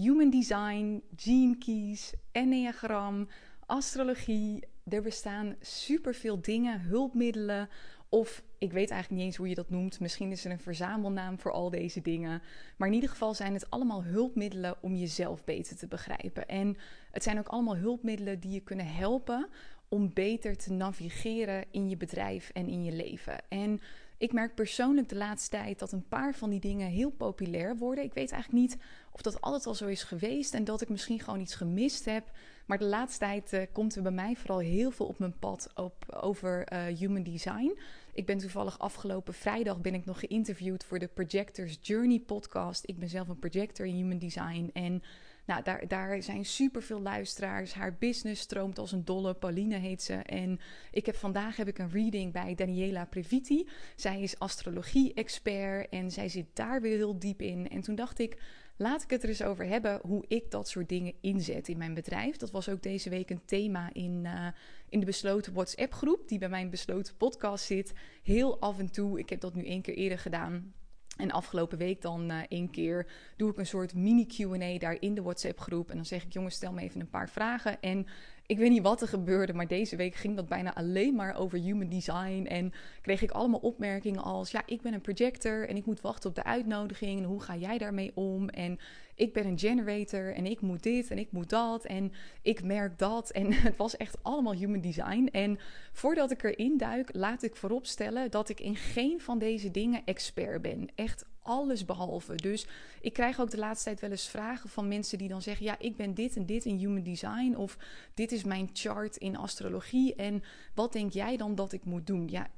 human 0.00 0.30
design, 0.30 1.02
gene 1.16 1.58
keys, 1.58 2.12
enneagram, 2.32 3.28
astrologie. 3.66 4.64
Er 4.88 5.02
bestaan 5.02 5.56
superveel 5.60 6.40
dingen, 6.40 6.80
hulpmiddelen 6.80 7.68
of 8.08 8.42
ik 8.58 8.72
weet 8.72 8.90
eigenlijk 8.90 9.10
niet 9.10 9.30
eens 9.30 9.36
hoe 9.36 9.48
je 9.48 9.54
dat 9.54 9.70
noemt. 9.70 10.00
Misschien 10.00 10.30
is 10.30 10.44
er 10.44 10.50
een 10.50 10.60
verzamelnaam 10.60 11.38
voor 11.38 11.52
al 11.52 11.70
deze 11.70 12.00
dingen. 12.00 12.42
Maar 12.76 12.88
in 12.88 12.94
ieder 12.94 13.08
geval 13.08 13.34
zijn 13.34 13.52
het 13.52 13.70
allemaal 13.70 14.04
hulpmiddelen 14.04 14.76
om 14.80 14.94
jezelf 14.94 15.44
beter 15.44 15.76
te 15.76 15.86
begrijpen. 15.86 16.48
En 16.48 16.76
het 17.10 17.22
zijn 17.22 17.38
ook 17.38 17.48
allemaal 17.48 17.76
hulpmiddelen 17.76 18.40
die 18.40 18.50
je 18.50 18.60
kunnen 18.60 18.86
helpen 18.86 19.48
om 19.88 20.12
beter 20.12 20.56
te 20.56 20.72
navigeren 20.72 21.64
in 21.70 21.88
je 21.88 21.96
bedrijf 21.96 22.50
en 22.50 22.68
in 22.68 22.84
je 22.84 22.92
leven. 22.92 23.38
En 23.48 23.80
ik 24.18 24.32
merk 24.32 24.54
persoonlijk 24.54 25.08
de 25.08 25.16
laatste 25.16 25.50
tijd 25.50 25.78
dat 25.78 25.92
een 25.92 26.08
paar 26.08 26.34
van 26.34 26.50
die 26.50 26.60
dingen 26.60 26.88
heel 26.88 27.10
populair 27.10 27.76
worden. 27.76 28.04
Ik 28.04 28.14
weet 28.14 28.32
eigenlijk 28.32 28.62
niet 28.62 28.78
of 29.12 29.22
dat 29.22 29.40
altijd 29.40 29.66
al 29.66 29.74
zo 29.74 29.86
is 29.86 30.02
geweest 30.02 30.54
en 30.54 30.64
dat 30.64 30.80
ik 30.80 30.88
misschien 30.88 31.20
gewoon 31.20 31.40
iets 31.40 31.54
gemist 31.54 32.04
heb. 32.04 32.30
Maar 32.66 32.78
de 32.78 32.84
laatste 32.84 33.18
tijd 33.18 33.52
uh, 33.52 33.62
komt 33.72 33.96
er 33.96 34.02
bij 34.02 34.12
mij 34.12 34.36
vooral 34.36 34.58
heel 34.58 34.90
veel 34.90 35.06
op 35.06 35.18
mijn 35.18 35.38
pad 35.38 35.70
op, 35.74 36.14
over 36.20 36.72
uh, 36.72 36.98
human 36.98 37.22
design. 37.22 37.78
Ik 38.12 38.26
ben 38.26 38.38
toevallig 38.38 38.78
afgelopen 38.78 39.34
vrijdag 39.34 39.80
ben 39.80 39.94
ik 39.94 40.04
nog 40.04 40.20
geïnterviewd 40.20 40.84
voor 40.84 40.98
de 40.98 41.08
Projectors 41.08 41.78
Journey 41.82 42.20
podcast. 42.20 42.82
Ik 42.86 42.98
ben 42.98 43.08
zelf 43.08 43.28
een 43.28 43.38
projector 43.38 43.86
in 43.86 43.94
human 43.94 44.18
design 44.18 44.70
en 44.72 45.02
nou, 45.48 45.62
daar, 45.62 45.88
daar 45.88 46.22
zijn 46.22 46.44
superveel 46.44 47.00
luisteraars. 47.00 47.72
Haar 47.72 47.96
business 47.98 48.42
stroomt 48.42 48.78
als 48.78 48.92
een 48.92 49.04
dolle. 49.04 49.34
Pauline 49.34 49.76
heet 49.76 50.02
ze. 50.02 50.14
En 50.14 50.60
ik 50.90 51.06
heb 51.06 51.16
vandaag 51.16 51.56
heb 51.56 51.68
ik 51.68 51.78
een 51.78 51.90
reading 51.90 52.32
bij 52.32 52.54
Daniela 52.54 53.04
Previti. 53.04 53.68
Zij 53.96 54.20
is 54.20 54.38
astrologie-expert 54.38 55.88
en 55.88 56.10
zij 56.10 56.28
zit 56.28 56.46
daar 56.52 56.80
weer 56.80 56.96
heel 56.96 57.18
diep 57.18 57.42
in. 57.42 57.68
En 57.68 57.80
toen 57.80 57.94
dacht 57.94 58.18
ik, 58.18 58.42
laat 58.76 59.02
ik 59.02 59.10
het 59.10 59.22
er 59.22 59.28
eens 59.28 59.42
over 59.42 59.66
hebben 59.66 60.00
hoe 60.02 60.24
ik 60.28 60.50
dat 60.50 60.68
soort 60.68 60.88
dingen 60.88 61.14
inzet 61.20 61.68
in 61.68 61.78
mijn 61.78 61.94
bedrijf. 61.94 62.36
Dat 62.36 62.50
was 62.50 62.68
ook 62.68 62.82
deze 62.82 63.10
week 63.10 63.30
een 63.30 63.44
thema 63.44 63.90
in, 63.92 64.20
uh, 64.24 64.46
in 64.88 65.00
de 65.00 65.06
besloten 65.06 65.52
WhatsApp-groep, 65.52 66.28
die 66.28 66.38
bij 66.38 66.48
mijn 66.48 66.70
besloten 66.70 67.16
podcast 67.16 67.64
zit. 67.64 67.92
Heel 68.22 68.60
af 68.60 68.78
en 68.78 68.90
toe, 68.90 69.18
ik 69.18 69.30
heb 69.30 69.40
dat 69.40 69.54
nu 69.54 69.66
één 69.66 69.82
keer 69.82 69.94
eerder 69.94 70.18
gedaan 70.18 70.72
en 71.18 71.30
afgelopen 71.30 71.78
week 71.78 72.02
dan 72.02 72.30
uh, 72.30 72.38
één 72.48 72.70
keer 72.70 73.06
doe 73.36 73.50
ik 73.50 73.58
een 73.58 73.66
soort 73.66 73.94
mini 73.94 74.26
QA 74.26 74.78
daar 74.78 74.96
in 75.00 75.14
de 75.14 75.22
WhatsApp 75.22 75.60
groep. 75.60 75.90
En 75.90 75.96
dan 75.96 76.04
zeg 76.04 76.24
ik: 76.24 76.32
jongens, 76.32 76.54
stel 76.54 76.72
me 76.72 76.80
even 76.80 77.00
een 77.00 77.10
paar 77.10 77.28
vragen. 77.28 77.80
En 77.80 78.06
ik 78.46 78.58
weet 78.58 78.70
niet 78.70 78.82
wat 78.82 79.00
er 79.00 79.08
gebeurde, 79.08 79.52
maar 79.52 79.66
deze 79.66 79.96
week 79.96 80.14
ging 80.14 80.36
dat 80.36 80.48
bijna 80.48 80.74
alleen 80.74 81.14
maar 81.14 81.36
over 81.36 81.58
human 81.58 81.88
design. 81.88 82.46
En 82.48 82.72
kreeg 83.00 83.22
ik 83.22 83.30
allemaal 83.30 83.60
opmerkingen 83.60 84.22
als: 84.22 84.50
ja, 84.50 84.62
ik 84.66 84.82
ben 84.82 84.94
een 84.94 85.00
projector 85.00 85.68
en 85.68 85.76
ik 85.76 85.86
moet 85.86 86.00
wachten 86.00 86.28
op 86.28 86.36
de 86.36 86.44
uitnodiging. 86.44 87.18
En 87.18 87.26
hoe 87.26 87.42
ga 87.42 87.56
jij 87.56 87.78
daarmee 87.78 88.12
om? 88.14 88.48
En 88.48 88.78
ik 89.18 89.32
ben 89.32 89.46
een 89.46 89.58
generator 89.58 90.34
en 90.34 90.46
ik 90.46 90.60
moet 90.60 90.82
dit 90.82 91.10
en 91.10 91.18
ik 91.18 91.32
moet 91.32 91.50
dat 91.50 91.84
en 91.84 92.12
ik 92.42 92.62
merk 92.62 92.98
dat. 92.98 93.30
En 93.30 93.52
het 93.68 93.76
was 93.76 93.96
echt 93.96 94.22
allemaal 94.22 94.54
human 94.54 94.80
design. 94.80 95.28
En 95.32 95.58
voordat 95.92 96.30
ik 96.30 96.42
erin 96.42 96.76
duik, 96.76 97.08
laat 97.12 97.42
ik 97.42 97.56
vooropstellen 97.56 98.30
dat 98.30 98.48
ik 98.48 98.60
in 98.60 98.76
geen 98.76 99.20
van 99.20 99.38
deze 99.38 99.70
dingen 99.70 100.02
expert 100.04 100.62
ben. 100.62 100.88
Echt 100.94 101.26
alles 101.48 101.84
behalve. 101.84 102.34
Dus 102.34 102.66
ik 103.00 103.12
krijg 103.12 103.40
ook 103.40 103.50
de 103.50 103.58
laatste 103.58 103.84
tijd 103.84 104.00
wel 104.00 104.10
eens 104.10 104.28
vragen 104.28 104.68
van 104.68 104.88
mensen 104.88 105.18
die 105.18 105.28
dan 105.28 105.42
zeggen: 105.42 105.64
Ja, 105.64 105.76
ik 105.78 105.96
ben 105.96 106.14
dit 106.14 106.36
en 106.36 106.46
dit 106.46 106.64
in 106.64 106.76
human 106.76 107.02
design. 107.02 107.54
Of 107.56 107.78
dit 108.14 108.32
is 108.32 108.44
mijn 108.44 108.70
chart 108.72 109.16
in 109.16 109.36
astrologie. 109.36 110.14
En 110.14 110.42
wat 110.74 110.92
denk 110.92 111.12
jij 111.12 111.36
dan 111.36 111.54
dat 111.54 111.72
ik 111.72 111.84
moet 111.84 112.06
doen? 112.06 112.28
Ja, 112.28 112.50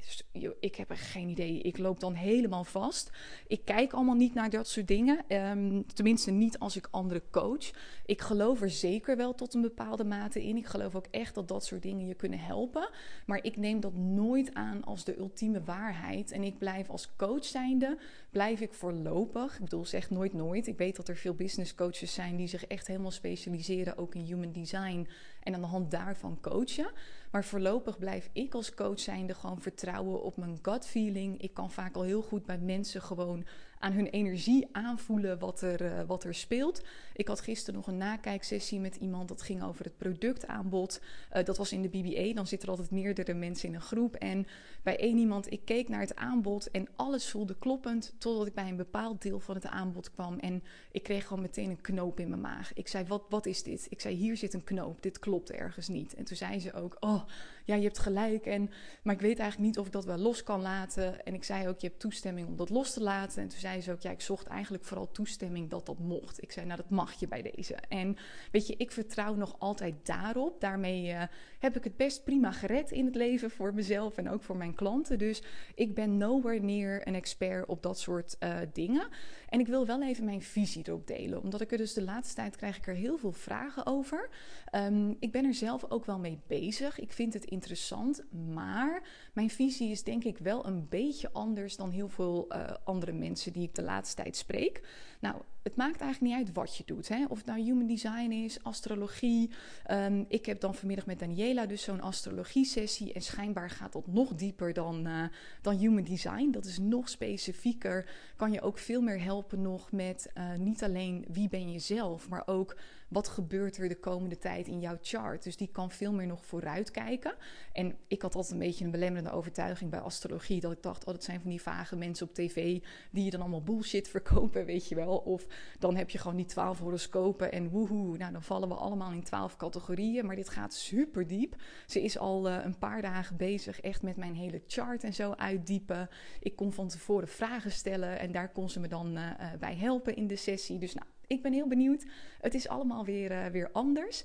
ik 0.60 0.74
heb 0.74 0.90
er 0.90 0.96
geen 0.96 1.28
idee. 1.28 1.60
Ik 1.60 1.78
loop 1.78 2.00
dan 2.00 2.14
helemaal 2.14 2.64
vast. 2.64 3.10
Ik 3.46 3.64
kijk 3.64 3.92
allemaal 3.92 4.14
niet 4.14 4.34
naar 4.34 4.50
dat 4.50 4.68
soort 4.68 4.88
dingen. 4.88 5.24
Um, 5.28 5.86
tenminste, 5.86 6.30
niet 6.30 6.58
als 6.58 6.76
ik 6.76 6.88
anderen 6.90 7.22
coach. 7.30 7.70
Ik 8.06 8.20
geloof 8.20 8.62
er 8.62 8.70
zeker 8.70 9.16
wel 9.16 9.34
tot 9.34 9.54
een 9.54 9.60
bepaalde 9.60 10.04
mate 10.04 10.42
in. 10.44 10.56
Ik 10.56 10.66
geloof 10.66 10.94
ook 10.94 11.06
echt 11.10 11.34
dat 11.34 11.48
dat 11.48 11.64
soort 11.64 11.82
dingen 11.82 12.06
je 12.06 12.14
kunnen 12.14 12.38
helpen. 12.38 12.88
Maar 13.26 13.44
ik 13.44 13.56
neem 13.56 13.80
dat 13.80 13.94
nooit 13.94 14.54
aan 14.54 14.84
als 14.84 15.04
de 15.04 15.18
ultieme 15.18 15.62
waarheid. 15.64 16.30
En 16.30 16.42
ik 16.42 16.58
blijf 16.58 16.90
als 16.90 17.08
coach 17.16 17.44
zijnde, 17.44 17.98
blijf 18.30 18.60
ik 18.60 18.74
voorlopig, 18.74 19.54
ik 19.54 19.60
bedoel 19.60 19.84
zeg 19.84 20.10
nooit 20.10 20.32
nooit. 20.32 20.66
Ik 20.66 20.78
weet 20.78 20.96
dat 20.96 21.08
er 21.08 21.16
veel 21.16 21.34
business 21.34 21.74
coaches 21.74 22.14
zijn 22.14 22.36
die 22.36 22.46
zich 22.46 22.66
echt 22.66 22.86
helemaal 22.86 23.10
specialiseren 23.10 23.96
ook 23.98 24.14
in 24.14 24.24
human 24.24 24.52
design 24.52 25.08
en 25.42 25.54
aan 25.54 25.60
de 25.60 25.66
hand 25.66 25.90
daarvan 25.90 26.38
coachen. 26.40 26.92
Maar 27.30 27.44
voorlopig 27.44 27.98
blijf 27.98 28.28
ik 28.32 28.54
als 28.54 28.74
coach 28.74 29.00
zijnde 29.00 29.34
gewoon 29.34 29.60
vertrouwen 29.60 30.22
op 30.22 30.36
mijn 30.36 30.58
gut 30.62 30.86
feeling. 30.86 31.42
Ik 31.42 31.54
kan 31.54 31.70
vaak 31.70 31.94
al 31.94 32.02
heel 32.02 32.22
goed 32.22 32.46
bij 32.46 32.58
mensen 32.58 33.02
gewoon 33.02 33.44
aan 33.80 33.92
hun 33.92 34.06
energie 34.06 34.68
aanvoelen 34.72 35.38
wat 35.38 35.60
er, 35.60 35.82
uh, 35.82 36.00
wat 36.06 36.24
er 36.24 36.34
speelt. 36.34 36.82
Ik 37.14 37.28
had 37.28 37.40
gisteren 37.40 37.74
nog 37.74 37.86
een 37.86 37.96
nakijksessie 37.96 38.80
met 38.80 38.96
iemand 38.96 39.28
dat 39.28 39.42
ging 39.42 39.62
over 39.62 39.84
het 39.84 39.96
productaanbod. 39.96 41.00
Uh, 41.36 41.44
dat 41.44 41.56
was 41.56 41.72
in 41.72 41.82
de 41.82 41.88
BBA. 41.88 42.34
Dan 42.34 42.46
zitten 42.46 42.68
er 42.68 42.74
altijd 42.74 42.90
meerdere 42.90 43.34
mensen 43.34 43.68
in 43.68 43.74
een 43.74 43.80
groep. 43.80 44.14
En 44.14 44.46
bij 44.82 44.98
één 44.98 45.18
iemand, 45.18 45.52
ik 45.52 45.64
keek 45.64 45.88
naar 45.88 46.00
het 46.00 46.16
aanbod 46.16 46.70
en 46.70 46.88
alles 46.96 47.30
voelde 47.30 47.56
kloppend. 47.58 48.14
Totdat 48.18 48.46
ik 48.46 48.54
bij 48.54 48.68
een 48.68 48.76
bepaald 48.76 49.22
deel 49.22 49.40
van 49.40 49.54
het 49.54 49.66
aanbod 49.66 50.10
kwam. 50.10 50.38
En 50.38 50.62
ik 50.92 51.02
kreeg 51.02 51.26
gewoon 51.26 51.42
meteen 51.42 51.70
een 51.70 51.80
knoop 51.80 52.20
in 52.20 52.28
mijn 52.28 52.40
maag. 52.40 52.74
Ik 52.74 52.88
zei: 52.88 53.04
Wat, 53.06 53.22
wat 53.28 53.46
is 53.46 53.62
dit? 53.62 53.86
Ik 53.90 54.00
zei: 54.00 54.14
Hier 54.14 54.36
zit 54.36 54.54
een 54.54 54.64
knoop. 54.64 55.02
Dit 55.02 55.18
klopt 55.18 55.50
ergens 55.50 55.88
niet. 55.88 56.14
En 56.14 56.24
toen 56.24 56.36
zei 56.36 56.60
ze 56.60 56.72
ook: 56.72 56.96
Oh, 57.00 57.22
ja, 57.64 57.74
je 57.74 57.82
hebt 57.82 57.98
gelijk. 57.98 58.46
En, 58.46 58.70
maar 59.02 59.14
ik 59.14 59.20
weet 59.20 59.38
eigenlijk 59.38 59.70
niet 59.70 59.78
of 59.78 59.86
ik 59.86 59.92
dat 59.92 60.04
wel 60.04 60.18
los 60.18 60.42
kan 60.42 60.62
laten. 60.62 61.24
En 61.24 61.34
ik 61.34 61.44
zei 61.44 61.68
ook: 61.68 61.80
Je 61.80 61.86
hebt 61.86 62.00
toestemming 62.00 62.48
om 62.48 62.56
dat 62.56 62.70
los 62.70 62.92
te 62.92 63.02
laten. 63.02 63.42
En 63.42 63.48
toen 63.48 63.58
zei 63.58 63.80
ze 63.80 63.92
ook, 63.92 64.00
ja, 64.00 64.10
ik 64.10 64.20
zocht 64.20 64.46
eigenlijk 64.46 64.84
vooral 64.84 65.10
toestemming 65.10 65.70
dat 65.70 65.86
dat 65.86 65.98
mocht. 65.98 66.42
Ik 66.42 66.52
zei, 66.52 66.66
nou, 66.66 66.76
dat 66.76 66.90
mag 66.90 67.12
je 67.12 67.28
bij 67.28 67.42
deze. 67.42 67.74
En 67.74 68.16
weet 68.52 68.66
je, 68.66 68.74
ik 68.76 68.92
vertrouw 68.92 69.34
nog 69.34 69.56
altijd 69.58 69.94
daarop. 70.06 70.60
Daarmee 70.60 71.08
uh, 71.08 71.22
heb 71.58 71.76
ik 71.76 71.84
het 71.84 71.96
best 71.96 72.24
prima 72.24 72.52
gered 72.52 72.90
in 72.90 73.04
het 73.04 73.14
leven 73.14 73.50
voor 73.50 73.74
mezelf 73.74 74.16
en 74.16 74.30
ook 74.30 74.42
voor 74.42 74.56
mijn 74.56 74.74
klanten. 74.74 75.18
Dus 75.18 75.42
ik 75.74 75.94
ben 75.94 76.16
nowhere 76.16 76.60
near 76.60 77.06
een 77.06 77.14
expert 77.14 77.66
op 77.66 77.82
dat 77.82 77.98
soort 77.98 78.36
uh, 78.40 78.58
dingen. 78.72 79.08
En 79.50 79.60
ik 79.60 79.66
wil 79.66 79.86
wel 79.86 80.02
even 80.02 80.24
mijn 80.24 80.42
visie 80.42 80.82
erop 80.86 81.06
delen, 81.06 81.42
omdat 81.42 81.60
ik 81.60 81.72
er 81.72 81.78
dus 81.78 81.92
de 81.92 82.02
laatste 82.02 82.34
tijd 82.34 82.56
krijg 82.56 82.76
ik 82.76 82.86
er 82.86 82.94
heel 82.94 83.18
veel 83.18 83.32
vragen 83.32 83.86
over. 83.86 84.28
Um, 84.74 85.16
ik 85.20 85.32
ben 85.32 85.44
er 85.44 85.54
zelf 85.54 85.84
ook 85.88 86.04
wel 86.04 86.18
mee 86.18 86.38
bezig. 86.46 86.98
Ik 86.98 87.12
vind 87.12 87.34
het 87.34 87.44
interessant, 87.44 88.24
maar 88.52 89.02
mijn 89.32 89.50
visie 89.50 89.90
is 89.90 90.02
denk 90.02 90.24
ik 90.24 90.38
wel 90.38 90.66
een 90.66 90.86
beetje 90.88 91.32
anders 91.32 91.76
dan 91.76 91.90
heel 91.90 92.08
veel 92.08 92.46
uh, 92.48 92.70
andere 92.84 93.12
mensen 93.12 93.52
die 93.52 93.62
ik 93.62 93.74
de 93.74 93.82
laatste 93.82 94.22
tijd 94.22 94.36
spreek. 94.36 94.82
Nou, 95.20 95.36
het 95.62 95.76
maakt 95.76 96.00
eigenlijk 96.00 96.32
niet 96.32 96.46
uit 96.46 96.54
wat 96.54 96.76
je 96.76 96.82
doet. 96.86 97.08
Hè? 97.08 97.24
Of 97.28 97.36
het 97.36 97.46
nou 97.46 97.60
human 97.60 97.86
design 97.86 98.30
is, 98.30 98.62
astrologie. 98.62 99.50
Um, 99.90 100.24
ik 100.28 100.46
heb 100.46 100.60
dan 100.60 100.74
vanmiddag 100.74 101.06
met 101.06 101.18
Daniela 101.18 101.66
dus 101.66 101.82
zo'n 101.82 102.00
astrologie-sessie. 102.00 103.12
En 103.12 103.22
schijnbaar 103.22 103.70
gaat 103.70 103.92
dat 103.92 104.06
nog 104.06 104.34
dieper 104.34 104.72
dan, 104.72 105.06
uh, 105.06 105.24
dan 105.62 105.76
human 105.76 106.04
design. 106.04 106.50
Dat 106.50 106.64
is 106.64 106.78
nog 106.78 107.08
specifieker. 107.08 108.10
Kan 108.36 108.52
je 108.52 108.60
ook 108.60 108.78
veel 108.78 109.00
meer 109.00 109.22
helpen 109.22 109.62
nog 109.62 109.92
met 109.92 110.30
uh, 110.34 110.54
niet 110.54 110.82
alleen 110.82 111.24
wie 111.32 111.48
ben 111.48 111.72
je 111.72 111.78
zelf, 111.78 112.28
maar 112.28 112.42
ook 112.46 112.76
wat 113.10 113.28
gebeurt 113.28 113.76
er 113.76 113.88
de 113.88 114.00
komende 114.00 114.38
tijd 114.38 114.68
in 114.68 114.80
jouw 114.80 114.98
chart. 115.02 115.42
Dus 115.42 115.56
die 115.56 115.68
kan 115.72 115.90
veel 115.90 116.12
meer 116.12 116.26
nog 116.26 116.46
vooruitkijken. 116.46 117.34
En 117.72 117.96
ik 118.06 118.22
had 118.22 118.34
altijd 118.34 118.52
een 118.52 118.66
beetje 118.66 118.84
een 118.84 118.90
belemmerende 118.90 119.32
overtuiging 119.32 119.90
bij 119.90 120.00
astrologie. 120.00 120.60
Dat 120.60 120.72
ik 120.72 120.82
dacht, 120.82 121.04
oh, 121.04 121.12
dat 121.12 121.24
zijn 121.24 121.40
van 121.40 121.50
die 121.50 121.62
vage 121.62 121.96
mensen 121.96 122.28
op 122.28 122.34
tv 122.34 122.82
die 123.10 123.24
je 123.24 123.30
dan 123.30 123.40
allemaal 123.40 123.62
bullshit 123.62 124.08
verkopen, 124.18 124.64
weet 124.64 124.88
je 124.88 124.94
wel. 124.94 125.16
Of 125.16 125.46
dan 125.78 125.96
heb 125.96 126.10
je 126.10 126.18
gewoon 126.18 126.36
die 126.36 126.46
twaalf 126.46 126.78
horoscopen 126.78 127.52
en 127.52 127.68
woehoe. 127.68 128.16
Nou, 128.16 128.32
dan 128.32 128.42
vallen 128.42 128.68
we 128.68 128.74
allemaal 128.74 129.12
in 129.12 129.22
twaalf 129.22 129.56
categorieën. 129.56 130.26
Maar 130.26 130.36
dit 130.36 130.48
gaat 130.48 130.74
super 130.74 131.26
diep. 131.26 131.54
Ze 131.86 132.02
is 132.02 132.18
al 132.18 132.48
uh, 132.48 132.64
een 132.64 132.78
paar 132.78 133.02
dagen 133.02 133.36
bezig 133.36 133.80
echt 133.80 134.02
met 134.02 134.16
mijn 134.16 134.34
hele 134.34 134.62
chart 134.66 135.04
en 135.04 135.14
zo 135.14 135.32
uitdiepen. 135.32 136.08
Ik 136.40 136.56
kon 136.56 136.72
van 136.72 136.88
tevoren 136.88 137.28
vragen 137.28 137.72
stellen 137.72 138.18
en 138.18 138.32
daar 138.32 138.52
kon 138.52 138.70
ze 138.70 138.80
me 138.80 138.88
dan 138.88 139.18
uh, 139.18 139.30
bij 139.58 139.76
helpen 139.76 140.16
in 140.16 140.26
de 140.26 140.36
sessie. 140.36 140.78
Dus 140.78 140.94
nou, 140.94 141.06
ik 141.30 141.42
ben 141.42 141.52
heel 141.52 141.68
benieuwd. 141.68 142.06
Het 142.40 142.54
is 142.54 142.68
allemaal 142.68 143.04
weer, 143.04 143.30
uh, 143.30 143.46
weer 143.46 143.70
anders. 143.72 144.24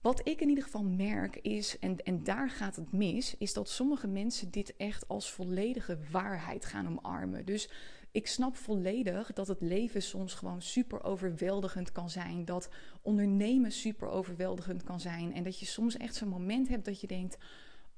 Wat 0.00 0.28
ik 0.28 0.40
in 0.40 0.48
ieder 0.48 0.64
geval 0.64 0.84
merk 0.84 1.36
is, 1.36 1.78
en, 1.78 1.96
en 2.04 2.24
daar 2.24 2.50
gaat 2.50 2.76
het 2.76 2.92
mis, 2.92 3.36
is 3.38 3.52
dat 3.52 3.68
sommige 3.68 4.06
mensen 4.06 4.50
dit 4.50 4.76
echt 4.76 5.08
als 5.08 5.30
volledige 5.30 5.98
waarheid 6.10 6.64
gaan 6.64 6.88
omarmen. 6.88 7.44
Dus 7.44 7.70
ik 8.10 8.26
snap 8.26 8.56
volledig 8.56 9.32
dat 9.32 9.48
het 9.48 9.60
leven 9.60 10.02
soms 10.02 10.34
gewoon 10.34 10.62
super 10.62 11.04
overweldigend 11.04 11.92
kan 11.92 12.10
zijn. 12.10 12.44
Dat 12.44 12.68
ondernemen 13.02 13.72
super 13.72 14.08
overweldigend 14.08 14.82
kan 14.82 15.00
zijn. 15.00 15.34
En 15.34 15.42
dat 15.42 15.58
je 15.58 15.66
soms 15.66 15.96
echt 15.96 16.14
zo'n 16.14 16.28
moment 16.28 16.68
hebt 16.68 16.84
dat 16.84 17.00
je 17.00 17.06
denkt: 17.06 17.36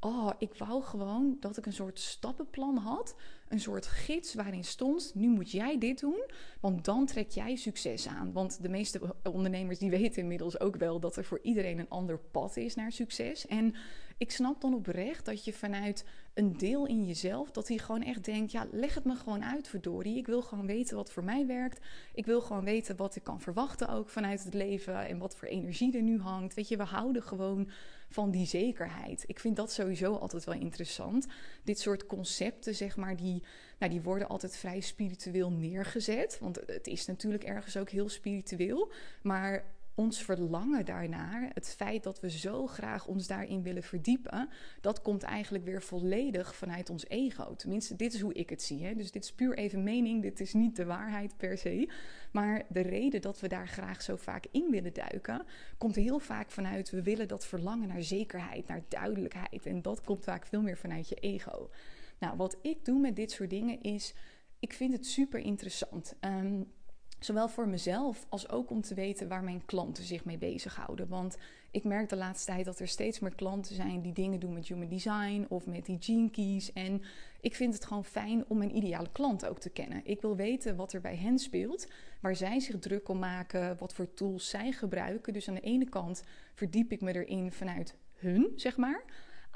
Oh, 0.01 0.31
ik 0.39 0.55
wou 0.55 0.83
gewoon 0.83 1.37
dat 1.41 1.57
ik 1.57 1.67
een 1.67 1.73
soort 1.73 1.99
stappenplan 1.99 2.77
had. 2.77 3.15
Een 3.49 3.61
soort 3.61 3.87
gids 3.87 4.35
waarin 4.35 4.65
stond: 4.65 5.13
nu 5.15 5.29
moet 5.29 5.51
jij 5.51 5.79
dit 5.79 6.01
doen, 6.01 6.25
want 6.61 6.85
dan 6.85 7.07
trek 7.07 7.31
jij 7.31 7.57
succes 7.57 8.09
aan. 8.09 8.33
Want 8.33 8.63
de 8.63 8.69
meeste 8.69 9.17
ondernemers 9.23 9.79
die 9.79 9.91
weten 9.91 10.23
inmiddels 10.23 10.61
ook 10.61 10.77
wel 10.77 11.01
dat 11.01 11.17
er 11.17 11.25
voor 11.25 11.41
iedereen 11.43 11.79
een 11.79 11.89
ander 11.89 12.19
pad 12.19 12.57
is 12.57 12.75
naar 12.75 12.93
succes. 12.93 13.47
En 13.47 13.75
ik 14.19 14.31
snap 14.31 14.61
dan 14.61 14.75
oprecht 14.75 15.25
dat 15.25 15.45
je 15.45 15.53
vanuit 15.53 16.05
een 16.35 16.57
deel 16.57 16.87
in 16.87 17.07
jezelf 17.07 17.51
dat 17.51 17.69
hij 17.69 17.79
gewoon 17.79 18.03
echt 18.03 18.25
denkt: 18.25 18.53
ja, 18.53 18.67
leg 18.71 18.95
het 18.95 19.05
me 19.05 19.15
gewoon 19.15 19.45
uit, 19.45 19.69
verdorie. 19.69 20.17
Ik 20.17 20.27
wil 20.27 20.43
gewoon 20.43 20.67
weten 20.67 20.97
wat 20.97 21.13
voor 21.13 21.25
mij 21.25 21.47
werkt. 21.47 21.87
Ik 22.15 22.27
wil 22.27 22.41
gewoon 22.41 22.65
weten 22.65 22.97
wat 22.97 23.17
ik 23.17 23.23
kan 23.23 23.41
verwachten 23.41 23.89
ook 23.89 24.09
vanuit 24.09 24.45
het 24.45 24.55
leven 24.55 25.07
en 25.07 25.19
wat 25.19 25.37
voor 25.37 25.49
energie 25.49 25.97
er 25.97 26.03
nu 26.03 26.21
hangt. 26.21 26.55
Weet 26.55 26.69
je, 26.69 26.77
we 26.77 26.83
houden 26.83 27.23
gewoon 27.23 27.71
van 28.09 28.31
die 28.31 28.47
zekerheid. 28.47 29.25
Ik 29.27 29.41
vind 29.41 29.57
dat 29.57 29.73
sowieso 29.73 30.15
altijd 30.15 30.45
wel 30.45 30.55
interessant. 30.55 31.27
Dit 31.65 31.79
soort 31.79 32.07
concepten, 32.07 32.75
zeg 32.75 32.97
maar, 32.97 33.17
die, 33.17 33.43
nou, 33.79 33.93
die 33.93 34.03
worden 34.03 34.29
altijd 34.29 34.57
vrij 34.57 34.81
spiritueel 34.81 35.53
neergezet. 35.53 36.39
Want 36.41 36.61
het 36.67 36.87
is 36.87 37.07
natuurlijk 37.07 37.45
ergens 37.45 37.77
ook 37.77 37.91
heel 37.91 38.09
spiritueel. 38.09 38.93
Maar 39.23 39.65
ons 39.99 40.23
verlangen 40.23 40.85
daarnaar, 40.85 41.51
het 41.55 41.75
feit 41.77 42.03
dat 42.03 42.21
we 42.21 42.31
zo 42.31 42.67
graag 42.67 43.07
ons 43.07 43.27
daarin 43.27 43.63
willen 43.63 43.83
verdiepen, 43.83 44.49
dat 44.81 45.03
komt 45.03 45.23
eigenlijk 45.23 45.65
weer 45.65 45.83
volledig 45.83 46.55
vanuit 46.55 46.91
ons 46.91 47.09
ego. 47.09 47.57
Tenminste, 47.57 47.97
dit 47.97 48.15
is 48.15 48.21
hoe 48.21 48.35
ik 48.35 48.51
het 48.51 48.63
zie. 48.63 48.85
Hè? 48.85 48.95
Dus 48.95 49.11
dit 49.11 49.25
is 49.25 49.33
puur 49.33 49.57
even 49.59 49.83
mening, 49.83 50.23
dit 50.23 50.41
is 50.41 50.53
niet 50.53 50.77
de 50.77 50.85
waarheid 50.85 51.37
per 51.37 51.59
se. 51.59 51.91
Maar 52.33 52.63
de 52.69 52.81
reden 52.81 53.21
dat 53.21 53.41
we 53.41 53.49
daar 53.49 53.69
graag 53.69 54.03
zo 54.03 54.17
vaak 54.17 54.47
in 54.51 54.71
willen 54.71 54.93
duiken, 54.93 55.45
komt 55.79 55.95
heel 55.95 56.19
vaak 56.19 56.51
vanuit 56.51 56.91
we 56.91 57.03
willen 57.03 57.29
dat 57.29 57.47
verlangen 57.47 57.89
naar 57.89 58.03
zekerheid, 58.03 58.67
naar 58.67 58.83
duidelijkheid. 58.89 59.67
En 59.67 59.83
dat 59.83 60.03
komt 60.03 60.25
vaak 60.25 60.47
veel 60.47 60.63
meer 60.63 60.77
vanuit 60.77 61.09
je 61.09 61.15
ego. 61.15 61.71
Nou, 62.19 62.37
wat 62.37 62.59
ik 62.63 62.85
doe 62.85 63.01
met 63.01 63.17
dit 63.17 63.31
soort 63.31 63.51
dingen 63.51 63.83
is, 63.83 64.15
ik 64.59 64.73
vind 64.73 64.93
het 64.93 65.07
super 65.07 65.41
interessant. 65.41 66.15
Um, 66.21 66.73
Zowel 67.19 67.49
voor 67.49 67.69
mezelf 67.69 68.27
als 68.29 68.49
ook 68.49 68.71
om 68.71 68.81
te 68.81 68.95
weten 68.95 69.29
waar 69.29 69.45
mijn 69.45 69.65
klanten 69.65 70.05
zich 70.05 70.25
mee 70.25 70.39
bezighouden. 70.39 71.09
Want 71.09 71.37
ik 71.71 71.85
merk 71.85 72.09
de 72.09 72.17
laatste 72.17 72.53
tijd 72.53 72.65
dat 72.65 72.79
er 72.79 72.89
steeds 72.89 73.19
meer 73.19 73.35
klanten 73.35 73.75
zijn 73.75 74.01
die 74.01 74.13
dingen 74.13 74.41
doen 74.41 74.53
met 74.53 74.69
human 74.69 74.89
design 74.89 75.47
of 75.49 75.67
met 75.67 75.87
die 75.87 75.97
gene 76.01 76.31
keys. 76.31 76.73
En 76.73 77.03
ik 77.41 77.55
vind 77.55 77.75
het 77.75 77.85
gewoon 77.85 78.05
fijn 78.05 78.45
om 78.49 78.59
mijn 78.59 78.77
ideale 78.77 79.09
klant 79.13 79.47
ook 79.47 79.59
te 79.59 79.71
kennen. 79.71 80.01
Ik 80.05 80.21
wil 80.21 80.37
weten 80.37 80.77
wat 80.77 80.93
er 80.93 81.01
bij 81.01 81.17
hen 81.17 81.39
speelt, 81.39 81.87
waar 82.21 82.37
zij 82.37 82.61
zich 82.61 82.79
druk 82.79 83.09
om 83.09 83.19
maken, 83.19 83.77
wat 83.79 83.95
voor 83.95 84.15
tools 84.15 84.49
zij 84.49 84.73
gebruiken. 84.73 85.33
Dus 85.33 85.49
aan 85.49 85.55
de 85.55 85.61
ene 85.61 85.89
kant 85.89 86.23
verdiep 86.55 86.93
ik 86.93 87.01
me 87.01 87.15
erin 87.15 87.53
vanuit 87.53 87.95
hun, 88.15 88.53
zeg 88.57 88.77
maar. 88.77 89.05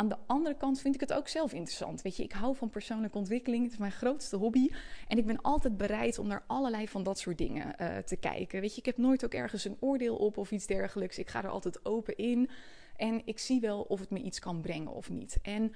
Aan 0.02 0.08
de 0.08 0.18
andere 0.26 0.56
kant 0.56 0.80
vind 0.80 0.94
ik 0.94 1.00
het 1.00 1.12
ook 1.12 1.28
zelf 1.28 1.52
interessant. 1.52 2.02
Weet 2.02 2.16
je, 2.16 2.22
ik 2.22 2.32
hou 2.32 2.56
van 2.56 2.70
persoonlijke 2.70 3.18
ontwikkeling. 3.18 3.62
Het 3.62 3.72
is 3.72 3.78
mijn 3.78 3.92
grootste 3.92 4.36
hobby. 4.36 4.70
En 5.08 5.18
ik 5.18 5.26
ben 5.26 5.40
altijd 5.40 5.76
bereid 5.76 6.18
om 6.18 6.26
naar 6.26 6.44
allerlei 6.46 6.88
van 6.88 7.02
dat 7.02 7.18
soort 7.18 7.38
dingen 7.38 7.74
uh, 7.80 7.96
te 7.96 8.16
kijken. 8.16 8.60
Weet 8.60 8.72
je, 8.72 8.78
ik 8.78 8.86
heb 8.86 8.96
nooit 8.96 9.24
ook 9.24 9.34
ergens 9.34 9.64
een 9.64 9.76
oordeel 9.80 10.16
op 10.16 10.36
of 10.36 10.50
iets 10.50 10.66
dergelijks. 10.66 11.18
Ik 11.18 11.28
ga 11.28 11.42
er 11.42 11.50
altijd 11.50 11.84
open 11.84 12.16
in. 12.16 12.50
En 12.96 13.22
ik 13.24 13.38
zie 13.38 13.60
wel 13.60 13.82
of 13.82 14.00
het 14.00 14.10
me 14.10 14.22
iets 14.22 14.38
kan 14.38 14.60
brengen 14.60 14.92
of 14.92 15.10
niet. 15.10 15.38
En 15.42 15.72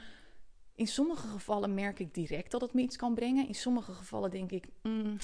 in 0.74 0.86
sommige 0.86 1.26
gevallen 1.26 1.74
merk 1.74 1.98
ik 1.98 2.14
direct 2.14 2.50
dat 2.50 2.60
het 2.60 2.72
me 2.72 2.82
iets 2.82 2.96
kan 2.96 3.14
brengen. 3.14 3.46
In 3.48 3.54
sommige 3.54 3.92
gevallen 3.92 4.30
denk 4.30 4.50
ik, 4.52 4.66
mm, 4.82 5.16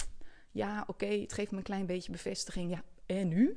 ja, 0.50 0.84
oké, 0.87 1.06
het 1.06 1.32
geeft 1.32 1.50
me 1.50 1.56
een 1.56 1.62
klein 1.62 1.87
beetje 1.87 2.12
bevestiging. 2.12 2.70
Ja, 2.70 2.82
en 3.06 3.28
nu? 3.28 3.56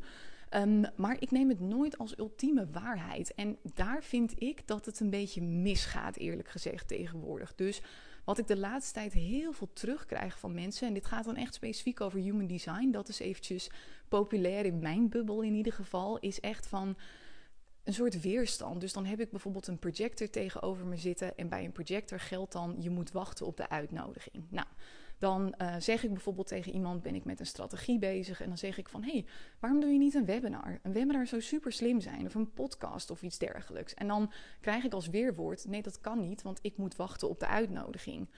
Ehm, 0.49 0.83
maar 0.95 1.15
ik 1.19 1.31
neem 1.31 1.49
het 1.49 1.59
nooit 1.59 1.97
als 1.97 2.17
ultieme 2.17 2.67
waarheid. 2.71 3.33
En 3.33 3.57
daar 3.73 4.03
vind 4.03 4.41
ik 4.41 4.67
dat 4.67 4.85
het 4.85 4.99
een 4.99 5.09
beetje 5.09 5.41
misgaat, 5.41 6.17
eerlijk 6.17 6.49
gezegd, 6.49 6.87
tegenwoordig. 6.87 7.55
Dus 7.55 7.81
wat 8.25 8.37
ik 8.37 8.47
de 8.47 8.57
laatste 8.57 8.93
tijd 8.93 9.13
heel 9.13 9.51
veel 9.51 9.73
terugkrijg 9.73 10.39
van 10.39 10.53
mensen, 10.53 10.87
en 10.87 10.93
dit 10.93 11.05
gaat 11.05 11.25
dan 11.25 11.35
echt 11.35 11.53
specifiek 11.53 12.01
over 12.01 12.19
human 12.19 12.47
design, 12.47 12.91
dat 12.91 13.09
is 13.09 13.19
eventjes 13.19 13.69
populair 14.07 14.65
in 14.65 14.79
mijn 14.79 15.09
bubbel 15.09 15.41
in 15.41 15.53
ieder 15.53 15.73
geval, 15.73 16.19
is 16.19 16.39
echt 16.39 16.67
van 16.67 16.97
een 17.83 17.93
soort 17.93 18.21
weerstand. 18.21 18.81
Dus 18.81 18.93
dan 18.93 19.05
heb 19.05 19.19
ik 19.19 19.31
bijvoorbeeld 19.31 19.67
een 19.67 19.79
projector 19.79 20.29
tegenover 20.29 20.85
me 20.85 20.97
zitten. 20.97 21.37
En 21.37 21.49
bij 21.49 21.65
een 21.65 21.71
projector 21.71 22.19
geldt 22.19 22.51
dan: 22.51 22.75
je 22.79 22.89
moet 22.89 23.11
wachten 23.11 23.45
op 23.45 23.57
de 23.57 23.69
uitnodiging. 23.69 24.45
Nou, 24.49 24.67
dan 25.17 25.55
uh, 25.57 25.75
zeg 25.79 26.03
ik 26.03 26.11
bijvoorbeeld 26.11 26.47
tegen 26.47 26.73
iemand: 26.73 27.01
ben 27.01 27.15
ik 27.15 27.25
met 27.25 27.39
een 27.39 27.45
strategie 27.45 27.99
bezig. 27.99 28.41
En 28.41 28.47
dan 28.47 28.57
zeg 28.57 28.77
ik 28.77 28.89
van: 28.89 29.03
hé, 29.03 29.11
hey, 29.11 29.25
waarom 29.59 29.79
doe 29.79 29.89
je 29.89 29.97
niet 29.97 30.13
een 30.13 30.25
webinar? 30.25 30.79
Een 30.83 30.93
webinar 30.93 31.27
zou 31.27 31.41
super 31.41 31.71
slim 31.71 32.01
zijn, 32.01 32.25
of 32.25 32.35
een 32.35 32.53
podcast 32.53 33.09
of 33.09 33.21
iets 33.21 33.37
dergelijks. 33.37 33.93
En 33.93 34.07
dan 34.07 34.31
krijg 34.61 34.83
ik 34.83 34.93
als 34.93 35.07
weerwoord: 35.07 35.67
nee, 35.67 35.81
dat 35.81 36.01
kan 36.01 36.19
niet, 36.19 36.41
want 36.41 36.59
ik 36.61 36.77
moet 36.77 36.95
wachten 36.95 37.29
op 37.29 37.39
de 37.39 37.47
uitnodiging. 37.47 38.29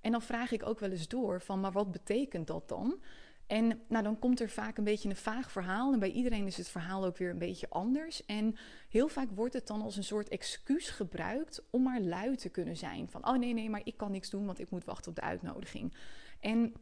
En 0.00 0.12
dan 0.12 0.22
vraag 0.22 0.52
ik 0.52 0.66
ook 0.66 0.78
wel 0.78 0.90
eens 0.90 1.08
door 1.08 1.40
van: 1.40 1.60
maar 1.60 1.72
wat 1.72 1.92
betekent 1.92 2.46
dat 2.46 2.68
dan? 2.68 2.98
En 3.46 3.80
nou, 3.88 4.04
dan 4.04 4.18
komt 4.18 4.40
er 4.40 4.48
vaak 4.48 4.78
een 4.78 4.84
beetje 4.84 5.08
een 5.08 5.16
vaag 5.16 5.50
verhaal. 5.50 5.92
En 5.92 5.98
bij 5.98 6.10
iedereen 6.10 6.46
is 6.46 6.56
het 6.56 6.68
verhaal 6.68 7.04
ook 7.04 7.16
weer 7.16 7.30
een 7.30 7.38
beetje 7.38 7.68
anders. 7.68 8.24
En 8.26 8.56
heel 8.88 9.08
vaak 9.08 9.28
wordt 9.34 9.54
het 9.54 9.66
dan 9.66 9.82
als 9.82 9.96
een 9.96 10.04
soort 10.04 10.28
excuus 10.28 10.90
gebruikt 10.90 11.62
om 11.70 11.82
maar 11.82 12.00
lui 12.00 12.36
te 12.36 12.48
kunnen 12.48 12.76
zijn. 12.76 13.08
Van, 13.08 13.28
oh 13.28 13.36
nee, 13.36 13.52
nee, 13.52 13.70
maar 13.70 13.80
ik 13.84 13.96
kan 13.96 14.10
niks 14.10 14.30
doen, 14.30 14.46
want 14.46 14.60
ik 14.60 14.70
moet 14.70 14.84
wachten 14.84 15.10
op 15.10 15.16
de 15.16 15.22
uitnodiging. 15.22 15.94
En 16.44 16.74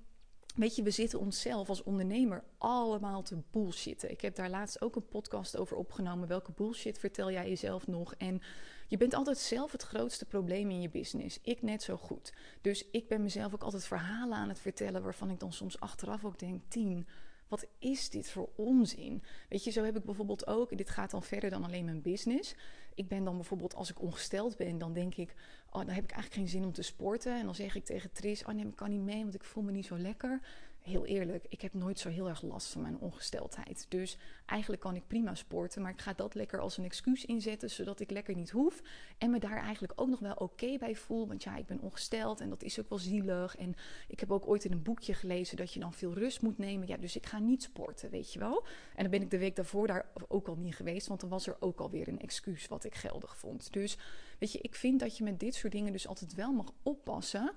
Weet 0.55 0.77
je, 0.77 0.83
we 0.83 0.91
zitten 0.91 1.19
onszelf 1.19 1.69
als 1.69 1.83
ondernemer 1.83 2.45
allemaal 2.59 3.23
te 3.23 3.43
bullshitten. 3.51 4.11
Ik 4.11 4.21
heb 4.21 4.35
daar 4.35 4.51
laatst 4.51 4.83
ook 4.83 4.97
een 4.97 5.09
podcast 5.09 5.57
over 5.57 5.77
opgenomen. 5.77 6.29
Welke 6.29 6.53
bullshit 6.53 6.99
vertel 6.99 7.31
jij 7.31 7.49
jezelf 7.49 7.87
nog? 7.87 8.15
En 8.15 8.43
je 8.89 8.97
bent 8.97 9.15
altijd 9.15 9.39
zelf 9.39 9.73
het 9.73 9.83
grootste 9.83 10.25
probleem 10.25 10.71
in 10.71 10.81
je 10.81 10.89
business. 10.89 11.39
Ik 11.43 11.63
net 11.63 11.83
zo 11.83 11.97
goed. 11.97 12.33
Dus 12.61 12.91
ik 12.91 13.09
ben 13.09 13.23
mezelf 13.23 13.55
ook 13.55 13.63
altijd 13.63 13.85
verhalen 13.85 14.37
aan 14.37 14.49
het 14.49 14.59
vertellen 14.59 15.03
waarvan 15.03 15.31
ik 15.31 15.41
dan 15.41 15.53
soms 15.53 15.81
achteraf 15.81 16.25
ook 16.25 16.39
denk: 16.39 16.63
tien. 16.69 17.07
Wat 17.53 17.67
is 17.79 18.11
dit 18.11 18.31
voor 18.31 18.49
onzin? 18.57 19.23
Weet 19.49 19.65
je, 19.65 19.71
zo 19.71 19.85
heb 19.85 19.97
ik 19.97 20.05
bijvoorbeeld 20.05 20.47
ook, 20.47 20.77
dit 20.77 20.91
gaat 20.91 21.11
dan 21.11 21.23
verder 21.23 21.51
dan 21.51 21.65
alleen 21.65 21.85
mijn 21.85 22.03
business. 22.03 22.55
Ik 22.95 23.09
ben 23.09 23.25
dan 23.25 23.35
bijvoorbeeld, 23.37 23.75
als 23.75 23.91
ik 23.91 24.01
ongesteld 24.01 24.57
ben, 24.57 24.79
dan 24.79 24.93
denk 24.93 25.15
ik, 25.15 25.35
oh, 25.67 25.73
dan 25.73 25.89
heb 25.89 26.05
ik 26.05 26.11
eigenlijk 26.11 26.35
geen 26.35 26.49
zin 26.49 26.65
om 26.65 26.73
te 26.73 26.83
sporten. 26.83 27.39
En 27.39 27.45
dan 27.45 27.55
zeg 27.55 27.75
ik 27.75 27.85
tegen 27.85 28.13
Tris, 28.13 28.45
oh 28.45 28.55
nee, 28.55 28.67
ik 28.67 28.77
kan 28.77 28.91
niet 28.91 29.01
mee, 29.01 29.23
want 29.23 29.35
ik 29.35 29.45
voel 29.45 29.63
me 29.63 29.71
niet 29.71 29.87
zo 29.87 29.99
lekker 29.99 30.41
heel 30.83 31.07
eerlijk, 31.07 31.45
ik 31.49 31.61
heb 31.61 31.75
nooit 31.75 31.99
zo 31.99 32.09
heel 32.09 32.29
erg 32.29 32.43
last 32.43 32.73
van 32.73 32.83
mijn 32.83 32.99
ongesteldheid. 32.99 33.87
Dus 33.89 34.17
eigenlijk 34.47 34.83
kan 34.83 34.97
ik 34.97 35.07
prima 35.07 35.35
sporten, 35.35 35.83
maar 35.83 35.91
ik 35.91 36.01
ga 36.01 36.13
dat 36.13 36.35
lekker 36.35 36.61
als 36.61 36.77
een 36.77 36.85
excuus 36.85 37.25
inzetten, 37.25 37.71
zodat 37.71 38.01
ik 38.01 38.11
lekker 38.11 38.35
niet 38.35 38.51
hoef. 38.51 38.83
En 39.19 39.31
me 39.31 39.39
daar 39.39 39.63
eigenlijk 39.63 39.93
ook 39.97 40.09
nog 40.09 40.19
wel 40.19 40.35
oké 40.35 40.79
bij 40.79 40.97
voel. 40.97 41.29
Want 41.29 41.43
ja, 41.43 41.57
ik 41.57 41.67
ben 41.67 41.81
ongesteld 41.81 42.41
en 42.41 42.49
dat 42.49 42.63
is 42.63 42.81
ook 42.81 42.89
wel 42.89 42.99
zielig. 42.99 43.57
En 43.57 43.75
ik 44.09 44.21
heb 44.21 44.31
ook 44.31 44.49
ooit 44.49 44.65
in 44.65 44.73
een 44.73 44.83
boekje 44.83 45.15
gelezen 45.15 45.57
dat 45.57 45.73
je 45.73 45.81
dan 45.81 45.93
veel 45.93 46.13
rust 46.13 46.43
moet 46.43 46.59
nemen. 46.59 46.89
Ja, 46.89 46.97
dus 46.97 47.17
ik 47.17 47.27
ga 47.27 47.39
niet 47.39 47.63
sporten, 47.63 48.11
weet 48.11 48.33
je 48.33 48.39
wel. 48.39 48.67
En 48.95 49.03
dan 49.03 49.11
ben 49.11 49.23
ik 49.23 49.31
de 49.31 49.39
week 49.39 49.57
daarvoor 49.57 49.87
daar 49.87 50.07
ook 50.29 50.49
al 50.49 50.57
niet 50.57 50.77
geweest, 50.77 51.07
want 51.07 51.21
dan 51.21 51.29
was 51.29 51.47
er 51.47 51.57
ook 51.61 51.81
alweer 51.81 52.09
een 52.09 52.21
excuus 52.21 52.69
wat 52.69 52.85
ik 52.85 52.95
geldig 52.95 53.37
vond. 53.37 53.73
Dus 53.73 53.99
weet 54.39 54.53
je, 54.53 54.59
ik 54.59 54.75
vind 54.75 55.01
dat 55.01 55.17
je 55.17 55.25
met 55.25 55.41
dit 55.41 55.55
soort 55.55 55.73
dingen 55.73 55.93
dus 55.93 56.09
altijd 56.09 56.35
wel 56.35 56.53
mag 56.53 56.73
oppassen 56.83 57.53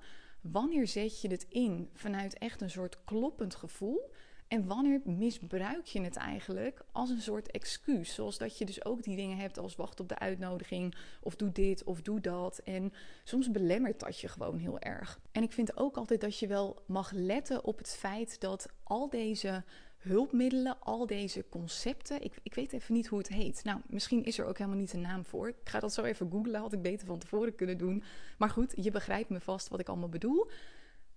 Wanneer 0.50 0.86
zet 0.86 1.20
je 1.20 1.28
het 1.28 1.46
in 1.48 1.90
vanuit 1.94 2.38
echt 2.38 2.60
een 2.60 2.70
soort 2.70 3.04
kloppend 3.04 3.54
gevoel? 3.54 4.10
En 4.48 4.66
wanneer 4.66 5.00
misbruik 5.04 5.86
je 5.86 6.00
het 6.00 6.16
eigenlijk 6.16 6.84
als 6.92 7.10
een 7.10 7.20
soort 7.20 7.50
excuus? 7.50 8.14
Zoals 8.14 8.38
dat 8.38 8.58
je 8.58 8.64
dus 8.64 8.84
ook 8.84 9.02
die 9.02 9.16
dingen 9.16 9.36
hebt 9.36 9.58
als 9.58 9.76
wacht 9.76 10.00
op 10.00 10.08
de 10.08 10.18
uitnodiging, 10.18 10.94
of 11.22 11.36
doe 11.36 11.52
dit 11.52 11.84
of 11.84 12.02
doe 12.02 12.20
dat. 12.20 12.58
En 12.58 12.92
soms 13.24 13.50
belemmert 13.50 14.00
dat 14.00 14.20
je 14.20 14.28
gewoon 14.28 14.58
heel 14.58 14.78
erg. 14.78 15.20
En 15.32 15.42
ik 15.42 15.52
vind 15.52 15.76
ook 15.76 15.96
altijd 15.96 16.20
dat 16.20 16.38
je 16.38 16.46
wel 16.46 16.82
mag 16.86 17.10
letten 17.12 17.64
op 17.64 17.78
het 17.78 17.96
feit 17.98 18.40
dat 18.40 18.68
al 18.82 19.08
deze 19.08 19.64
hulpmiddelen, 19.98 20.76
al 20.80 21.06
deze 21.06 21.44
concepten. 21.48 22.22
Ik, 22.22 22.32
ik 22.42 22.54
weet 22.54 22.72
even 22.72 22.94
niet 22.94 23.06
hoe 23.06 23.18
het 23.18 23.28
heet. 23.28 23.64
Nou, 23.64 23.80
misschien 23.86 24.24
is 24.24 24.38
er 24.38 24.44
ook 24.44 24.58
helemaal 24.58 24.78
niet 24.78 24.92
een 24.92 25.00
naam 25.00 25.24
voor. 25.24 25.48
Ik 25.48 25.54
ga 25.64 25.80
dat 25.80 25.92
zo 25.92 26.02
even 26.02 26.30
googlen. 26.30 26.60
Had 26.60 26.72
ik 26.72 26.82
beter 26.82 27.06
van 27.06 27.18
tevoren 27.18 27.54
kunnen 27.54 27.78
doen. 27.78 28.02
Maar 28.38 28.50
goed, 28.50 28.72
je 28.76 28.90
begrijpt 28.90 29.28
me 29.28 29.40
vast 29.40 29.68
wat 29.68 29.80
ik 29.80 29.88
allemaal 29.88 30.08
bedoel. 30.08 30.50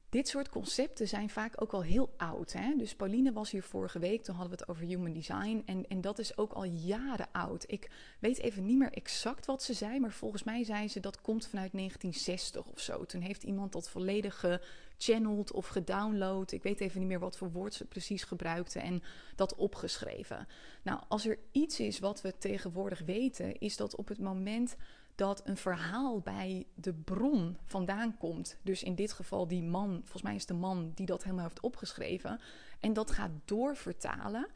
Dit 0.09 0.27
soort 0.27 0.49
concepten 0.49 1.07
zijn 1.07 1.29
vaak 1.29 1.61
ook 1.61 1.71
wel 1.71 1.83
heel 1.83 2.13
oud. 2.17 2.53
Hè? 2.53 2.75
Dus 2.77 2.95
Pauline 2.95 3.31
was 3.31 3.51
hier 3.51 3.63
vorige 3.63 3.99
week, 3.99 4.23
toen 4.23 4.35
hadden 4.35 4.53
we 4.53 4.59
het 4.61 4.69
over 4.69 4.85
human 4.85 5.13
design. 5.13 5.63
En, 5.65 5.87
en 5.87 6.01
dat 6.01 6.19
is 6.19 6.37
ook 6.37 6.51
al 6.53 6.63
jaren 6.63 7.27
oud. 7.31 7.63
Ik 7.67 7.89
weet 8.19 8.39
even 8.39 8.65
niet 8.65 8.77
meer 8.77 8.91
exact 8.91 9.45
wat 9.45 9.63
ze 9.63 9.73
zei, 9.73 9.99
maar 9.99 10.11
volgens 10.11 10.43
mij 10.43 10.63
zei 10.63 10.87
ze 10.87 10.99
dat 10.99 11.21
komt 11.21 11.47
vanuit 11.47 11.71
1960 11.71 12.65
of 12.65 12.79
zo. 12.79 13.05
Toen 13.05 13.21
heeft 13.21 13.43
iemand 13.43 13.71
dat 13.71 13.89
volledig 13.89 14.45
gechanneld 14.97 15.51
of 15.51 15.67
gedownload. 15.67 16.51
Ik 16.51 16.63
weet 16.63 16.79
even 16.79 16.99
niet 16.99 17.09
meer 17.09 17.19
wat 17.19 17.37
voor 17.37 17.51
woord 17.51 17.73
ze 17.73 17.85
precies 17.85 18.23
gebruikte 18.23 18.79
en 18.79 19.03
dat 19.35 19.55
opgeschreven. 19.55 20.47
Nou, 20.83 21.01
als 21.07 21.25
er 21.25 21.39
iets 21.51 21.79
is 21.79 21.99
wat 21.99 22.21
we 22.21 22.37
tegenwoordig 22.37 22.99
weten, 22.99 23.59
is 23.59 23.77
dat 23.77 23.95
op 23.95 24.07
het 24.07 24.19
moment 24.19 24.75
dat 25.19 25.41
een 25.45 25.57
verhaal 25.57 26.19
bij 26.19 26.65
de 26.73 26.93
bron 26.93 27.57
vandaan 27.65 28.17
komt. 28.17 28.57
Dus 28.61 28.83
in 28.83 28.95
dit 28.95 29.11
geval 29.11 29.47
die 29.47 29.63
man, 29.63 29.89
volgens 29.89 30.21
mij 30.21 30.35
is 30.35 30.45
de 30.45 30.53
man 30.53 30.91
die 30.95 31.05
dat 31.05 31.23
helemaal 31.23 31.43
heeft 31.43 31.59
opgeschreven. 31.59 32.39
En 32.79 32.93
dat 32.93 33.11
gaat 33.11 33.31
doorvertalen. 33.45 34.47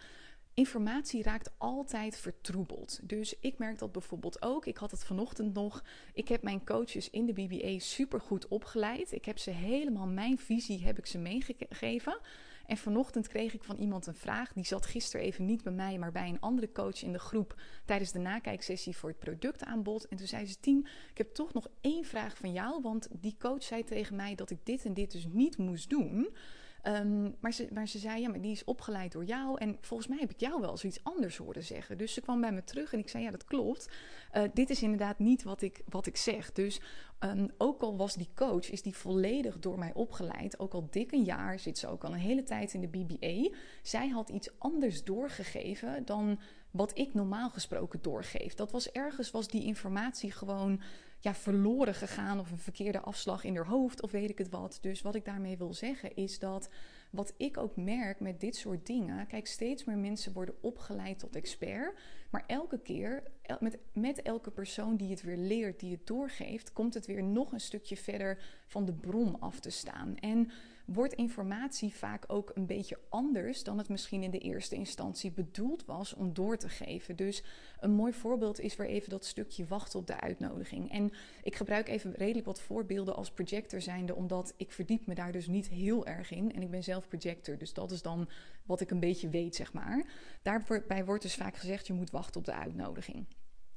Informatie 0.54 1.24
raakt 1.24 1.52
altijd 1.58 2.18
vertroebeld. 2.18 3.00
Dus 3.02 3.40
ik 3.40 3.58
merk 3.58 3.80
dat 3.80 3.92
bijvoorbeeld 3.92 4.42
ook. 4.42 4.66
Ik 4.66 4.78
had 4.78 4.92
het 4.92 5.04
vanochtend 5.04 5.54
nog. 5.54 5.84
Ik 6.14 6.28
heb 6.28 6.44
mijn 6.44 6.66
coaches 6.66 7.10
in 7.10 7.26
de 7.26 7.34
BBA 7.34 7.80
super 7.80 8.22
goed 8.22 8.48
opgeleid. 8.48 9.12
Ik 9.12 9.26
heb 9.26 9.38
ze 9.38 9.50
helemaal 9.52 10.08
mijn 10.08 10.38
visie 10.38 10.84
heb 10.84 10.98
ik 10.98 11.06
ze 11.06 11.18
meegegeven. 11.18 12.20
En 12.66 12.78
vanochtend 12.78 13.28
kreeg 13.28 13.54
ik 13.54 13.64
van 13.64 13.78
iemand 13.78 14.08
een 14.08 14.16
vraag. 14.16 14.54
Die 14.54 14.66
zat 14.66 14.86
gisteren 14.86 15.26
even 15.26 15.46
niet 15.46 15.64
bij 15.64 15.74
mij, 15.74 15.98
maar 15.98 16.12
bij 16.12 16.30
een 16.30 16.40
andere 16.40 16.72
coach 16.72 17.04
in 17.04 17.12
de 17.12 17.20
groep 17.20 17.62
tijdens 17.86 18.12
de 18.12 18.20
nakijksessie 18.20 18.98
voor 18.98 19.10
het 19.10 19.20
productaanbod. 19.20 20.08
En 20.08 20.18
toen 20.18 20.28
zei 20.28 20.46
ze: 20.46 20.60
Tien, 20.60 20.88
ik 21.10 21.18
heb 21.18 21.34
toch 21.34 21.54
nog 21.54 21.68
één 21.82 22.06
vraag 22.06 22.38
van 22.38 22.52
jou. 22.52 22.82
Want 22.82 23.08
die 23.12 23.36
coach 23.40 23.64
zei 23.64 23.84
tegen 23.84 24.16
mij 24.16 24.36
dat 24.36 24.50
ik 24.50 24.66
dit 24.66 24.86
en 24.86 24.94
dit 24.94 25.12
dus 25.12 25.26
niet 25.30 25.58
moest 25.58 25.90
doen. 25.90 26.36
Ehm, 26.84 27.32
maar, 27.40 27.54
ze, 27.54 27.68
maar 27.74 27.88
ze 27.88 28.00
zei, 28.00 28.22
ja, 28.22 28.30
maar 28.30 28.42
die 28.42 28.52
is 28.52 28.64
opgeleid 28.64 29.12
door 29.12 29.26
jou. 29.26 29.58
En 29.58 29.78
volgens 29.82 30.10
mij 30.10 30.18
heb 30.20 30.32
ik 30.32 30.40
jou 30.40 30.62
wel 30.62 30.78
zoiets 30.78 31.04
anders 31.04 31.38
horen 31.38 31.64
zeggen. 31.64 31.98
Dus 31.98 32.14
ze 32.14 32.22
kwam 32.22 32.42
bij 32.42 32.52
me 32.52 32.64
terug 32.64 32.94
en 32.94 33.00
ik 33.00 33.10
zei, 33.10 33.24
ja, 33.24 33.32
dat 33.32 33.44
klopt. 33.44 33.90
Uh, 34.34 34.44
dit 34.54 34.70
is 34.70 34.82
inderdaad 34.82 35.20
niet 35.20 35.44
wat 35.44 35.62
ik, 35.62 35.82
wat 35.90 36.06
ik 36.06 36.18
zeg. 36.18 36.52
Dus 36.52 36.82
um, 37.20 37.50
ook 37.58 37.82
al 37.82 37.98
was 37.98 38.16
die 38.16 38.30
coach, 38.36 38.72
is 38.72 38.82
die 38.82 38.96
volledig 38.96 39.60
door 39.60 39.80
mij 39.80 39.94
opgeleid. 39.94 40.60
Ook 40.60 40.74
al 40.74 40.88
dik 40.90 41.12
een 41.12 41.24
jaar, 41.24 41.60
zit 41.60 41.78
ze 41.78 41.88
ook 41.88 42.04
al 42.04 42.14
een 42.14 42.20
hele 42.20 42.44
tijd 42.44 42.74
in 42.74 42.82
de 42.82 42.88
BBA. 42.88 43.58
Zij 43.82 44.08
had 44.08 44.30
iets 44.30 44.50
anders 44.58 45.04
doorgegeven 45.04 46.06
dan 46.06 46.40
wat 46.72 46.98
ik 46.98 47.14
normaal 47.14 47.50
gesproken 47.50 48.02
doorgeef. 48.02 48.54
Dat 48.54 48.72
was 48.72 48.92
ergens, 48.92 49.32
was 49.32 49.48
die 49.48 49.64
informatie 49.64 50.32
gewoon 50.32 50.82
ja, 51.24 51.34
verloren 51.34 51.94
gegaan 51.94 52.40
of 52.40 52.52
een 52.52 52.58
verkeerde 52.58 53.00
afslag 53.00 53.44
in 53.44 53.56
haar 53.56 53.68
hoofd 53.68 54.02
of 54.02 54.12
weet 54.12 54.30
ik 54.30 54.38
het 54.38 54.50
wat. 54.50 54.78
Dus 54.82 55.02
wat 55.02 55.16
ik 55.16 55.26
daarmee 55.26 55.58
wil 55.58 55.74
zeggen 55.74 56.16
is 56.16 56.40
dat 56.40 56.70
wat 57.12 57.34
ik 57.38 57.58
ook 57.58 57.76
merk 57.76 58.20
met 58.20 58.40
dit 58.40 58.56
soort 58.56 58.86
dingen. 58.86 59.28
Kijk, 59.28 59.48
steeds 59.48 59.84
meer 59.84 59.98
mensen 59.98 60.34
worden 60.34 60.56
opgeleid 60.62 61.20
tot 61.20 61.36
expert. 61.36 62.00
Maar 62.30 62.44
elke 62.48 62.80
keer, 62.80 63.24
met, 63.60 63.78
met 63.94 64.22
elke 64.22 64.52
persoon 64.52 64.96
die 64.96 65.10
het 65.10 65.22
weer 65.22 65.38
leert, 65.38 65.80
die 65.80 65.92
het 65.92 66.08
doorgeeft, 66.08 66.74
komt 66.74 66.94
het 66.94 67.06
weer 67.06 67.24
nog 67.24 67.52
een 67.52 67.60
stukje 67.60 67.98
verder 67.98 68.44
van 68.68 68.86
de 68.86 68.94
bron 68.94 69.40
af 69.40 69.60
te 69.60 69.70
staan. 69.70 70.16
En 70.18 70.52
wordt 70.86 71.14
informatie 71.14 71.96
vaak 71.96 72.24
ook 72.28 72.52
een 72.54 72.66
beetje 72.66 73.00
anders 73.10 73.64
dan 73.64 73.78
het 73.78 73.90
misschien 73.90 74.24
in 74.24 74.32
de 74.32 74.40
eerste 74.40 74.76
instantie 74.76 75.32
bedoeld 75.32 75.86
was 75.86 76.14
om 76.14 76.34
door 76.34 76.58
te 76.58 76.70
geven. 76.70 77.16
Dus 77.16 77.44
een 77.80 77.92
mooi 77.92 78.14
voorbeeld 78.14 78.60
is 78.60 78.76
weer 78.76 78.88
even 78.88 79.10
dat 79.10 79.26
stukje 79.26 79.66
wachten 79.66 80.00
op 80.00 80.08
de 80.08 80.20
uitnodiging. 80.20 80.92
En 80.92 81.12
ik 81.44 81.56
gebruik 81.56 81.88
even 81.88 82.14
redelijk 82.14 82.46
wat 82.46 82.62
voorbeelden 82.62 83.16
als 83.16 83.32
projector 83.32 83.82
zijnde, 83.82 84.16
omdat 84.16 84.54
ik 84.58 84.72
verdiep 84.72 85.06
me 85.06 85.16
daar 85.16 85.32
dus 85.32 85.48
niet 85.48 85.68
heel 85.68 86.06
erg 86.06 86.32
in. 86.32 86.54
En 86.54 86.62
ik 86.62 86.72
ben 86.72 86.84
zelf 86.84 87.08
projector, 87.08 87.58
dus 87.58 87.74
dat 87.74 87.92
is 87.92 88.02
dan 88.02 88.30
wat 88.66 88.82
ik 88.82 88.92
een 88.92 89.00
beetje 89.00 89.30
weet, 89.30 89.56
zeg 89.56 89.74
maar. 89.74 90.06
Daarbij 90.42 91.06
wordt 91.06 91.24
dus 91.24 91.36
vaak 91.36 91.58
gezegd, 91.58 91.88
je 91.88 91.94
moet 91.94 92.12
wachten 92.12 92.40
op 92.40 92.46
de 92.46 92.54
uitnodiging. 92.54 93.26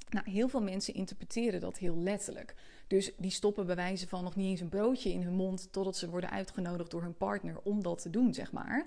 Nou, 0.09 0.31
heel 0.31 0.49
veel 0.49 0.63
mensen 0.63 0.95
interpreteren 0.95 1.61
dat 1.61 1.79
heel 1.79 1.97
letterlijk. 1.97 2.55
Dus 2.87 3.12
die 3.16 3.31
stoppen 3.31 3.66
bij 3.66 3.76
wijze 3.76 4.09
van 4.09 4.25
nog 4.25 4.37
niet 4.37 4.50
eens 4.50 4.61
een 4.61 4.69
broodje 4.69 5.12
in 5.12 5.23
hun 5.23 5.35
mond 5.35 5.69
totdat 5.71 5.97
ze 5.97 6.11
worden 6.11 6.31
uitgenodigd 6.31 6.90
door 6.90 7.02
hun 7.02 7.16
partner 7.16 7.61
om 7.62 7.83
dat 7.83 8.02
te 8.02 8.11
doen, 8.11 8.35
zeg 8.35 8.52
maar. 8.52 8.87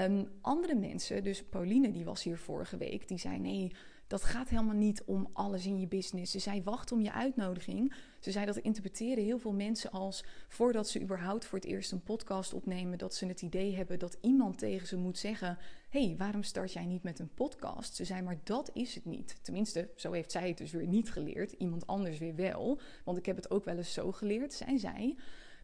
Um, 0.00 0.28
andere 0.40 0.74
mensen, 0.74 1.24
dus 1.24 1.44
Pauline 1.44 1.90
die 1.90 2.04
was 2.04 2.22
hier 2.22 2.38
vorige 2.38 2.76
week, 2.76 3.08
die 3.08 3.18
zei 3.18 3.38
nee, 3.38 3.72
dat 4.06 4.24
gaat 4.24 4.48
helemaal 4.48 4.74
niet 4.74 5.02
om 5.04 5.28
alles 5.32 5.66
in 5.66 5.80
je 5.80 5.86
business. 5.86 6.32
Ze 6.32 6.38
zei 6.38 6.62
wacht 6.62 6.92
om 6.92 7.00
je 7.00 7.12
uitnodiging. 7.12 7.94
Ze 8.20 8.30
zei 8.30 8.46
dat 8.46 8.56
interpreteren 8.56 9.24
heel 9.24 9.38
veel 9.38 9.52
mensen 9.52 9.90
als 9.90 10.24
voordat 10.48 10.88
ze 10.88 11.00
überhaupt 11.00 11.44
voor 11.44 11.58
het 11.58 11.68
eerst 11.68 11.92
een 11.92 12.02
podcast 12.02 12.54
opnemen, 12.54 12.98
dat 12.98 13.14
ze 13.14 13.26
het 13.26 13.42
idee 13.42 13.76
hebben 13.76 13.98
dat 13.98 14.18
iemand 14.20 14.58
tegen 14.58 14.86
ze 14.86 14.96
moet 14.96 15.18
zeggen: 15.18 15.58
hey, 15.88 16.14
waarom 16.18 16.42
start 16.42 16.72
jij 16.72 16.86
niet 16.86 17.02
met 17.02 17.18
een 17.18 17.34
podcast? 17.34 17.94
Ze 17.94 18.04
zei 18.04 18.22
maar 18.22 18.40
dat 18.44 18.70
is 18.72 18.94
het 18.94 19.04
niet. 19.04 19.38
Tenminste, 19.42 19.90
zo 19.96 20.12
heeft 20.12 20.32
zij 20.32 20.48
het 20.48 20.58
dus 20.58 20.72
weer 20.72 20.86
niet 20.86 21.10
geleerd. 21.10 21.52
Iemand 21.52 21.86
anders 21.86 22.18
weer 22.18 22.34
wel. 22.34 22.80
Want 23.04 23.18
ik 23.18 23.26
heb 23.26 23.36
het 23.36 23.50
ook 23.50 23.64
wel 23.64 23.76
eens 23.76 23.92
zo 23.92 24.12
geleerd. 24.12 24.52
Zij 24.52 24.78
zei. 24.78 25.18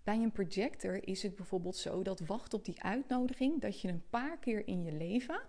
Bij 0.04 0.16
een 0.16 0.32
projector 0.32 1.08
is 1.08 1.22
het 1.22 1.36
bijvoorbeeld 1.36 1.76
zo 1.76 2.02
dat 2.02 2.20
wacht 2.20 2.54
op 2.54 2.64
die 2.64 2.82
uitnodiging, 2.82 3.60
dat 3.60 3.80
je 3.80 3.88
een 3.88 4.08
paar 4.10 4.38
keer 4.38 4.66
in 4.66 4.82
je 4.82 4.92
leven 4.92 5.40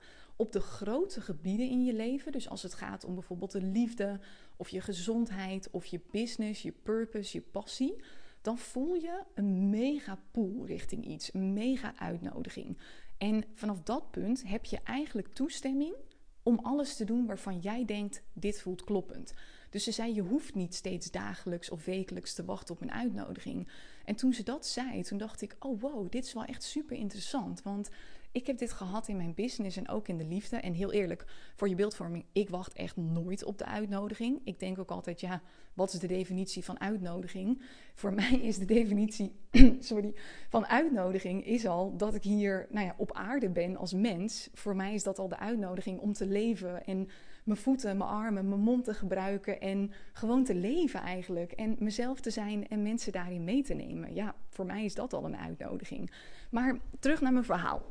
op 0.41 0.51
de 0.51 0.59
grote 0.59 1.21
gebieden 1.21 1.69
in 1.69 1.83
je 1.83 1.93
leven. 1.93 2.31
Dus 2.31 2.49
als 2.49 2.63
het 2.63 2.73
gaat 2.73 3.05
om 3.05 3.13
bijvoorbeeld 3.13 3.51
de 3.51 3.61
liefde 3.61 4.19
of 4.55 4.69
je 4.69 4.81
gezondheid 4.81 5.69
of 5.71 5.85
je 5.85 5.99
business, 6.11 6.61
je 6.61 6.71
purpose, 6.71 7.37
je 7.37 7.41
passie. 7.41 7.95
Dan 8.41 8.57
voel 8.57 8.93
je 8.93 9.23
een 9.33 9.69
mega 9.69 10.19
pool 10.31 10.65
richting 10.65 11.05
iets, 11.05 11.33
een 11.33 11.53
mega 11.53 11.93
uitnodiging. 11.97 12.77
En 13.17 13.43
vanaf 13.53 13.81
dat 13.81 14.11
punt 14.11 14.47
heb 14.47 14.65
je 14.65 14.79
eigenlijk 14.83 15.27
toestemming 15.27 15.95
om 16.43 16.59
alles 16.61 16.95
te 16.95 17.05
doen 17.05 17.25
waarvan 17.25 17.59
jij 17.59 17.85
denkt: 17.85 18.23
dit 18.33 18.61
voelt 18.61 18.83
kloppend. 18.83 19.33
Dus 19.69 19.83
ze 19.83 19.91
zei: 19.91 20.13
je 20.13 20.21
hoeft 20.21 20.55
niet 20.55 20.75
steeds 20.75 21.11
dagelijks 21.11 21.69
of 21.69 21.85
wekelijks 21.85 22.33
te 22.33 22.45
wachten 22.45 22.75
op 22.75 22.81
een 22.81 22.91
uitnodiging. 22.91 23.67
En 24.05 24.15
toen 24.15 24.33
ze 24.33 24.43
dat 24.43 24.65
zei, 24.65 25.03
toen 25.03 25.17
dacht 25.17 25.41
ik: 25.41 25.55
oh 25.59 25.81
wow, 25.81 26.11
dit 26.11 26.25
is 26.25 26.33
wel 26.33 26.45
echt 26.45 26.63
super 26.63 26.97
interessant. 26.97 27.61
Want 27.61 27.89
ik 28.31 28.47
heb 28.47 28.57
dit 28.57 28.71
gehad 28.71 29.07
in 29.07 29.17
mijn 29.17 29.33
business 29.33 29.77
en 29.77 29.89
ook 29.89 30.07
in 30.07 30.17
de 30.17 30.25
liefde. 30.25 30.57
En 30.57 30.73
heel 30.73 30.91
eerlijk, 30.91 31.25
voor 31.55 31.69
je 31.69 31.75
beeldvorming, 31.75 32.25
ik 32.31 32.49
wacht 32.49 32.73
echt 32.73 32.95
nooit 32.95 33.43
op 33.43 33.57
de 33.57 33.65
uitnodiging. 33.65 34.41
Ik 34.43 34.59
denk 34.59 34.79
ook 34.79 34.91
altijd, 34.91 35.21
ja, 35.21 35.41
wat 35.73 35.93
is 35.93 35.99
de 35.99 36.07
definitie 36.07 36.63
van 36.63 36.79
uitnodiging? 36.79 37.61
Voor 37.95 38.13
mij 38.21 38.39
is 38.41 38.57
de 38.57 38.65
definitie 38.65 39.35
sorry, 39.79 40.13
van 40.49 40.65
uitnodiging 40.65 41.45
is 41.45 41.65
al 41.65 41.97
dat 41.97 42.15
ik 42.15 42.23
hier 42.23 42.67
nou 42.69 42.85
ja, 42.85 42.95
op 42.97 43.13
aarde 43.13 43.49
ben 43.49 43.75
als 43.75 43.93
mens. 43.93 44.49
Voor 44.53 44.75
mij 44.75 44.93
is 44.93 45.03
dat 45.03 45.19
al 45.19 45.27
de 45.27 45.39
uitnodiging 45.39 45.99
om 45.99 46.13
te 46.13 46.27
leven 46.27 46.85
en 46.85 47.09
mijn 47.43 47.59
voeten, 47.59 47.97
mijn 47.97 48.09
armen, 48.09 48.49
mijn 48.49 48.61
mond 48.61 48.83
te 48.83 48.93
gebruiken 48.93 49.61
en 49.61 49.91
gewoon 50.13 50.43
te 50.43 50.55
leven 50.55 51.01
eigenlijk. 51.01 51.51
En 51.51 51.75
mezelf 51.79 52.19
te 52.19 52.29
zijn 52.29 52.67
en 52.67 52.81
mensen 52.81 53.11
daarin 53.11 53.43
mee 53.43 53.63
te 53.63 53.73
nemen. 53.73 54.15
Ja, 54.15 54.35
voor 54.49 54.65
mij 54.65 54.85
is 54.85 54.95
dat 54.95 55.13
al 55.13 55.25
een 55.25 55.37
uitnodiging. 55.37 56.11
Maar 56.49 56.77
terug 56.99 57.21
naar 57.21 57.33
mijn 57.33 57.45
verhaal. 57.45 57.81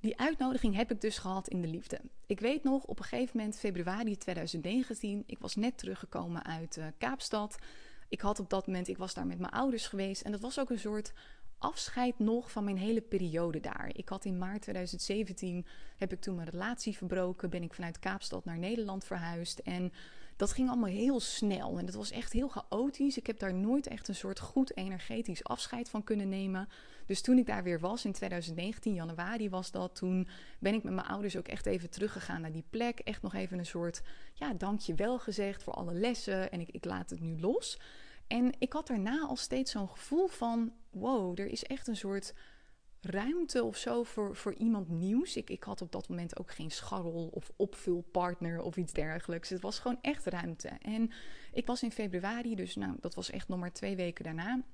Die 0.00 0.18
uitnodiging 0.18 0.74
heb 0.74 0.90
ik 0.90 1.00
dus 1.00 1.18
gehad 1.18 1.48
in 1.48 1.60
de 1.60 1.68
liefde. 1.68 2.00
Ik 2.26 2.40
weet 2.40 2.62
nog, 2.62 2.84
op 2.84 2.98
een 2.98 3.04
gegeven 3.04 3.36
moment, 3.36 3.58
februari 3.58 4.16
2019, 4.16 5.22
ik 5.26 5.38
was 5.38 5.56
net 5.56 5.78
teruggekomen 5.78 6.44
uit 6.44 6.76
uh, 6.76 6.84
Kaapstad. 6.98 7.58
Ik 8.08 8.20
had 8.20 8.40
op 8.40 8.50
dat 8.50 8.66
moment, 8.66 8.88
ik 8.88 8.98
was 8.98 9.14
daar 9.14 9.26
met 9.26 9.38
mijn 9.38 9.52
ouders 9.52 9.86
geweest. 9.86 10.22
En 10.22 10.30
dat 10.32 10.40
was 10.40 10.60
ook 10.60 10.70
een 10.70 10.78
soort 10.78 11.12
afscheid 11.58 12.18
nog 12.18 12.50
van 12.50 12.64
mijn 12.64 12.78
hele 12.78 13.00
periode 13.00 13.60
daar. 13.60 13.90
Ik 13.92 14.08
had 14.08 14.24
in 14.24 14.38
maart 14.38 14.62
2017, 14.62 15.66
heb 15.96 16.12
ik 16.12 16.20
toen 16.20 16.34
mijn 16.34 16.48
relatie 16.48 16.96
verbroken. 16.96 17.50
Ben 17.50 17.62
ik 17.62 17.74
vanuit 17.74 17.98
Kaapstad 17.98 18.44
naar 18.44 18.58
Nederland 18.58 19.04
verhuisd. 19.04 19.58
En 19.58 19.92
dat 20.40 20.52
ging 20.52 20.68
allemaal 20.68 20.90
heel 20.90 21.20
snel. 21.20 21.78
En 21.78 21.86
dat 21.86 21.94
was 21.94 22.10
echt 22.10 22.32
heel 22.32 22.48
chaotisch. 22.48 23.16
Ik 23.16 23.26
heb 23.26 23.38
daar 23.38 23.54
nooit 23.54 23.86
echt 23.86 24.08
een 24.08 24.14
soort 24.14 24.40
goed 24.40 24.76
energetisch 24.76 25.44
afscheid 25.44 25.88
van 25.88 26.04
kunnen 26.04 26.28
nemen. 26.28 26.68
Dus 27.06 27.20
toen 27.20 27.38
ik 27.38 27.46
daar 27.46 27.62
weer 27.62 27.80
was 27.80 28.04
in 28.04 28.12
2019, 28.12 28.94
januari 28.94 29.50
was 29.50 29.70
dat, 29.70 29.94
toen 29.94 30.28
ben 30.58 30.74
ik 30.74 30.82
met 30.82 30.92
mijn 30.92 31.06
ouders 31.06 31.36
ook 31.36 31.48
echt 31.48 31.66
even 31.66 31.90
teruggegaan 31.90 32.40
naar 32.40 32.52
die 32.52 32.64
plek. 32.70 32.98
Echt 32.98 33.22
nog 33.22 33.34
even 33.34 33.58
een 33.58 33.66
soort, 33.66 34.02
ja, 34.34 34.54
dankjewel 34.54 35.18
gezegd 35.18 35.62
voor 35.62 35.72
alle 35.72 35.94
lessen 35.94 36.50
en 36.50 36.60
ik, 36.60 36.70
ik 36.70 36.84
laat 36.84 37.10
het 37.10 37.20
nu 37.20 37.40
los. 37.40 37.78
En 38.26 38.52
ik 38.58 38.72
had 38.72 38.86
daarna 38.86 39.20
al 39.20 39.36
steeds 39.36 39.70
zo'n 39.70 39.88
gevoel 39.88 40.26
van, 40.26 40.72
wow, 40.90 41.40
er 41.40 41.46
is 41.46 41.64
echt 41.64 41.86
een 41.86 41.96
soort 41.96 42.34
ruimte 43.00 43.64
of 43.64 43.76
zo 43.76 44.02
voor, 44.02 44.36
voor 44.36 44.54
iemand 44.54 44.88
nieuws. 44.88 45.36
Ik, 45.36 45.50
ik 45.50 45.62
had 45.62 45.82
op 45.82 45.92
dat 45.92 46.08
moment 46.08 46.38
ook 46.38 46.50
geen 46.50 46.70
scharrel 46.70 47.30
of 47.32 47.50
opvulpartner 47.56 48.62
of 48.62 48.76
iets 48.76 48.92
dergelijks. 48.92 49.48
Het 49.48 49.60
was 49.60 49.78
gewoon 49.78 49.98
echt 50.00 50.26
ruimte. 50.26 50.68
En 50.68 51.10
ik 51.52 51.66
was 51.66 51.82
in 51.82 51.92
februari, 51.92 52.54
dus 52.54 52.76
nou, 52.76 52.96
dat 53.00 53.14
was 53.14 53.30
echt 53.30 53.48
nog 53.48 53.58
maar 53.58 53.72
twee 53.72 53.96
weken 53.96 54.24
daarna 54.24 54.64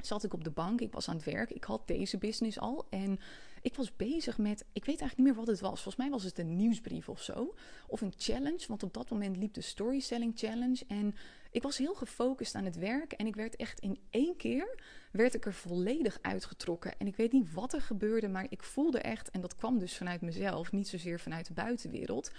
zat 0.00 0.24
ik 0.24 0.32
op 0.32 0.44
de 0.44 0.50
bank, 0.50 0.80
ik 0.80 0.92
was 0.92 1.08
aan 1.08 1.16
het 1.16 1.24
werk, 1.24 1.50
ik 1.50 1.64
had 1.64 1.86
deze 1.86 2.18
business 2.18 2.58
al 2.58 2.86
en 2.90 3.18
ik 3.62 3.74
was 3.74 3.96
bezig 3.96 4.38
met, 4.38 4.64
ik 4.72 4.84
weet 4.84 5.00
eigenlijk 5.00 5.16
niet 5.16 5.26
meer 5.26 5.44
wat 5.44 5.46
het 5.46 5.60
was. 5.60 5.82
Volgens 5.82 5.96
mij 5.96 6.10
was 6.10 6.24
het 6.24 6.38
een 6.38 6.56
nieuwsbrief 6.56 7.08
of 7.08 7.22
zo, 7.22 7.54
of 7.86 8.00
een 8.00 8.12
challenge, 8.16 8.64
want 8.68 8.82
op 8.82 8.94
dat 8.94 9.10
moment 9.10 9.36
liep 9.36 9.54
de 9.54 9.60
storytelling 9.60 10.32
challenge 10.36 10.84
en 10.88 11.14
ik 11.50 11.62
was 11.62 11.78
heel 11.78 11.94
gefocust 11.94 12.54
aan 12.54 12.64
het 12.64 12.76
werk 12.76 13.12
en 13.12 13.26
ik 13.26 13.34
werd 13.34 13.56
echt 13.56 13.80
in 13.80 13.98
één 14.10 14.36
keer 14.36 14.78
werd 15.12 15.34
ik 15.34 15.46
er 15.46 15.54
volledig 15.54 16.18
uitgetrokken 16.22 16.98
en 16.98 17.06
ik 17.06 17.16
weet 17.16 17.32
niet 17.32 17.52
wat 17.52 17.72
er 17.72 17.82
gebeurde, 17.82 18.28
maar 18.28 18.46
ik 18.48 18.62
voelde 18.62 18.98
echt 18.98 19.30
en 19.30 19.40
dat 19.40 19.56
kwam 19.56 19.78
dus 19.78 19.96
vanuit 19.96 20.20
mezelf, 20.20 20.72
niet 20.72 20.88
zozeer 20.88 21.20
vanuit 21.20 21.46
de 21.46 21.52
buitenwereld 21.52 22.30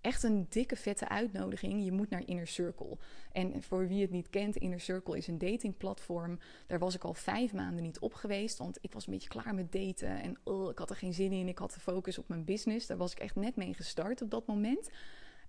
echt 0.00 0.22
een 0.22 0.46
dikke 0.48 0.76
vette 0.76 1.08
uitnodiging. 1.08 1.84
Je 1.84 1.92
moet 1.92 2.10
naar 2.10 2.26
Inner 2.26 2.46
Circle. 2.46 2.96
En 3.32 3.62
voor 3.62 3.88
wie 3.88 4.00
het 4.02 4.10
niet 4.10 4.30
kent, 4.30 4.56
Inner 4.56 4.80
Circle 4.80 5.16
is 5.16 5.26
een 5.26 5.38
datingplatform. 5.38 6.38
Daar 6.66 6.78
was 6.78 6.94
ik 6.94 7.04
al 7.04 7.14
vijf 7.14 7.52
maanden 7.52 7.82
niet 7.82 7.98
op 7.98 8.14
geweest, 8.14 8.58
want 8.58 8.78
ik 8.80 8.92
was 8.92 9.06
een 9.06 9.12
beetje 9.12 9.28
klaar 9.28 9.54
met 9.54 9.72
daten. 9.72 10.22
En 10.22 10.36
oh, 10.44 10.70
ik 10.70 10.78
had 10.78 10.90
er 10.90 10.96
geen 10.96 11.14
zin 11.14 11.32
in. 11.32 11.48
Ik 11.48 11.58
had 11.58 11.72
de 11.72 11.80
focus 11.80 12.18
op 12.18 12.28
mijn 12.28 12.44
business. 12.44 12.86
Daar 12.86 12.96
was 12.96 13.12
ik 13.12 13.18
echt 13.18 13.34
net 13.34 13.56
mee 13.56 13.74
gestart 13.74 14.22
op 14.22 14.30
dat 14.30 14.46
moment. 14.46 14.90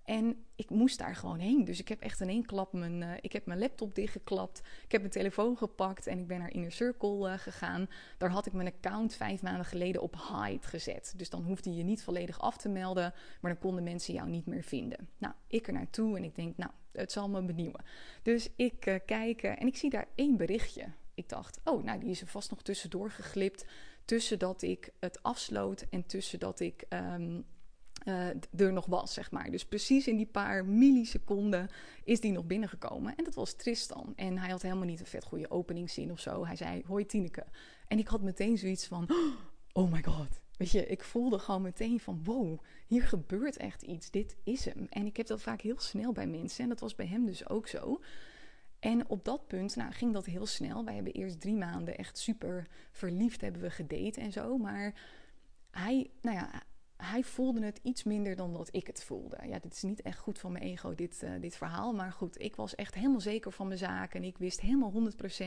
En 0.04 0.44
ik 0.54 0.70
moest 0.70 0.98
daar 0.98 1.16
gewoon 1.16 1.38
heen. 1.38 1.64
Dus 1.64 1.80
ik 1.80 1.88
heb 1.88 2.00
echt 2.00 2.20
in 2.20 2.28
één 2.28 2.46
klap 2.46 2.72
mijn, 2.72 3.00
uh, 3.00 3.10
ik 3.20 3.32
heb 3.32 3.46
mijn 3.46 3.58
laptop 3.58 3.94
dichtgeklapt. 3.94 4.58
Ik 4.84 4.92
heb 4.92 5.00
mijn 5.00 5.12
telefoon 5.12 5.56
gepakt 5.56 6.06
en 6.06 6.18
ik 6.18 6.26
ben 6.26 6.38
naar 6.38 6.52
Inner 6.52 6.72
Circle 6.72 7.28
uh, 7.28 7.38
gegaan. 7.38 7.88
Daar 8.18 8.30
had 8.30 8.46
ik 8.46 8.52
mijn 8.52 8.72
account 8.74 9.14
vijf 9.14 9.42
maanden 9.42 9.64
geleden 9.64 10.02
op 10.02 10.16
hide 10.16 10.66
gezet. 10.66 11.14
Dus 11.16 11.30
dan 11.30 11.42
hoefde 11.42 11.74
je 11.74 11.82
niet 11.82 12.02
volledig 12.02 12.40
af 12.40 12.56
te 12.56 12.68
melden, 12.68 13.14
maar 13.40 13.52
dan 13.52 13.60
konden 13.60 13.84
mensen 13.84 14.14
jou 14.14 14.28
niet 14.28 14.46
meer 14.46 14.62
vinden. 14.62 15.08
Nou, 15.18 15.34
ik 15.46 15.66
er 15.66 15.72
naartoe 15.72 16.16
en 16.16 16.24
ik 16.24 16.34
denk, 16.34 16.56
nou, 16.56 16.70
het 16.92 17.12
zal 17.12 17.28
me 17.28 17.42
benieuwen. 17.42 17.84
Dus 18.22 18.48
ik 18.56 18.86
uh, 18.86 18.94
kijk 19.06 19.42
en 19.42 19.66
ik 19.66 19.76
zie 19.76 19.90
daar 19.90 20.08
één 20.14 20.36
berichtje. 20.36 20.84
Ik 21.14 21.28
dacht, 21.28 21.60
oh, 21.64 21.84
nou, 21.84 22.00
die 22.00 22.10
is 22.10 22.20
er 22.20 22.26
vast 22.26 22.50
nog 22.50 22.62
tussendoor 22.62 23.10
geglipt 23.10 23.64
tussen 24.04 24.38
dat 24.38 24.62
ik 24.62 24.92
het 25.00 25.22
afsloot 25.22 25.86
en 25.90 26.06
tussen 26.06 26.38
dat 26.38 26.60
ik 26.60 26.84
ehm, 26.88 27.40
uh, 28.04 28.28
er 28.56 28.72
nog 28.72 28.86
was, 28.86 29.12
zeg 29.12 29.30
maar. 29.30 29.50
Dus 29.50 29.64
precies 29.64 30.06
in 30.06 30.16
die 30.16 30.26
paar 30.26 30.64
milliseconden 30.64 31.70
is 32.04 32.20
die 32.20 32.32
nog 32.32 32.44
binnengekomen. 32.44 33.16
En 33.16 33.24
dat 33.24 33.34
was 33.34 33.52
Tristan. 33.52 34.12
En 34.16 34.38
hij 34.38 34.50
had 34.50 34.62
helemaal 34.62 34.86
niet 34.86 35.00
een 35.00 35.06
vet 35.06 35.24
goede 35.24 35.50
openingszin 35.50 36.10
of 36.10 36.20
zo. 36.20 36.46
Hij 36.46 36.56
zei, 36.56 36.82
hoi 36.86 37.06
Tineke. 37.06 37.44
En 37.88 37.98
ik 37.98 38.08
had 38.08 38.22
meteen 38.22 38.58
zoiets 38.58 38.86
van, 38.86 39.08
oh 39.72 39.92
my 39.92 40.02
god. 40.02 40.40
Weet 40.56 40.70
je, 40.70 40.86
ik 40.86 41.02
voelde 41.02 41.38
gewoon 41.38 41.62
meteen 41.62 42.00
van, 42.00 42.20
wow, 42.24 42.58
hier 42.86 43.02
gebeurt 43.02 43.56
echt 43.56 43.82
iets. 43.82 44.10
Dit 44.10 44.36
is 44.44 44.64
hem. 44.64 44.86
En 44.90 45.06
ik 45.06 45.16
heb 45.16 45.26
dat 45.26 45.42
vaak 45.42 45.60
heel 45.60 45.80
snel 45.80 46.12
bij 46.12 46.26
mensen. 46.26 46.62
En 46.62 46.68
dat 46.68 46.80
was 46.80 46.94
bij 46.94 47.06
hem 47.06 47.26
dus 47.26 47.48
ook 47.48 47.68
zo. 47.68 48.00
En 48.78 49.08
op 49.08 49.24
dat 49.24 49.46
punt 49.46 49.76
nou, 49.76 49.92
ging 49.92 50.12
dat 50.12 50.24
heel 50.24 50.46
snel. 50.46 50.84
Wij 50.84 50.94
hebben 50.94 51.12
eerst 51.12 51.40
drie 51.40 51.54
maanden 51.54 51.98
echt 51.98 52.18
super 52.18 52.66
verliefd 52.90 53.40
hebben 53.40 53.60
we 53.62 53.70
gedate 53.70 54.20
en 54.20 54.32
zo. 54.32 54.58
Maar 54.58 54.94
hij, 55.70 56.10
nou 56.20 56.36
ja, 56.36 56.62
hij 57.04 57.22
voelde 57.22 57.64
het 57.64 57.80
iets 57.82 58.02
minder 58.02 58.36
dan 58.36 58.52
dat 58.52 58.68
ik 58.72 58.86
het 58.86 59.04
voelde. 59.04 59.38
Ja, 59.46 59.58
dit 59.58 59.72
is 59.72 59.82
niet 59.82 60.02
echt 60.02 60.18
goed 60.18 60.38
van 60.38 60.52
mijn 60.52 60.64
ego, 60.64 60.94
dit, 60.94 61.22
uh, 61.24 61.30
dit 61.40 61.56
verhaal. 61.56 61.92
Maar 61.92 62.12
goed, 62.12 62.40
ik 62.40 62.56
was 62.56 62.74
echt 62.74 62.94
helemaal 62.94 63.20
zeker 63.20 63.52
van 63.52 63.66
mijn 63.66 63.78
zaken. 63.78 64.20
En 64.20 64.26
ik 64.26 64.38
wist 64.38 64.60
helemaal 64.60 64.92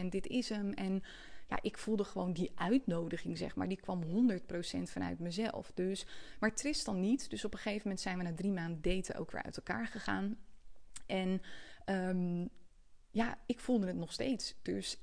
100% 0.05 0.09
dit 0.09 0.27
is 0.27 0.49
hem. 0.49 0.73
En 0.73 1.03
ja, 1.49 1.59
ik 1.61 1.77
voelde 1.77 2.03
gewoon 2.03 2.33
die 2.33 2.51
uitnodiging, 2.55 3.37
zeg 3.37 3.55
maar. 3.55 3.67
Die 3.67 3.79
kwam 3.79 4.03
100% 4.03 4.81
vanuit 4.83 5.19
mezelf. 5.19 5.71
Dus, 5.73 6.05
maar 6.39 6.55
Tristan 6.55 6.99
niet. 6.99 7.29
Dus 7.29 7.45
op 7.45 7.53
een 7.53 7.59
gegeven 7.59 7.81
moment 7.83 8.01
zijn 8.01 8.17
we 8.17 8.23
na 8.23 8.33
drie 8.33 8.51
maanden 8.51 8.81
daten 8.81 9.15
ook 9.15 9.31
weer 9.31 9.43
uit 9.43 9.57
elkaar 9.57 9.87
gegaan. 9.87 10.37
En 11.05 11.41
um, 11.85 12.49
ja, 13.11 13.37
ik 13.45 13.59
voelde 13.59 13.87
het 13.87 13.95
nog 13.95 14.11
steeds. 14.11 14.55
Dus 14.61 14.97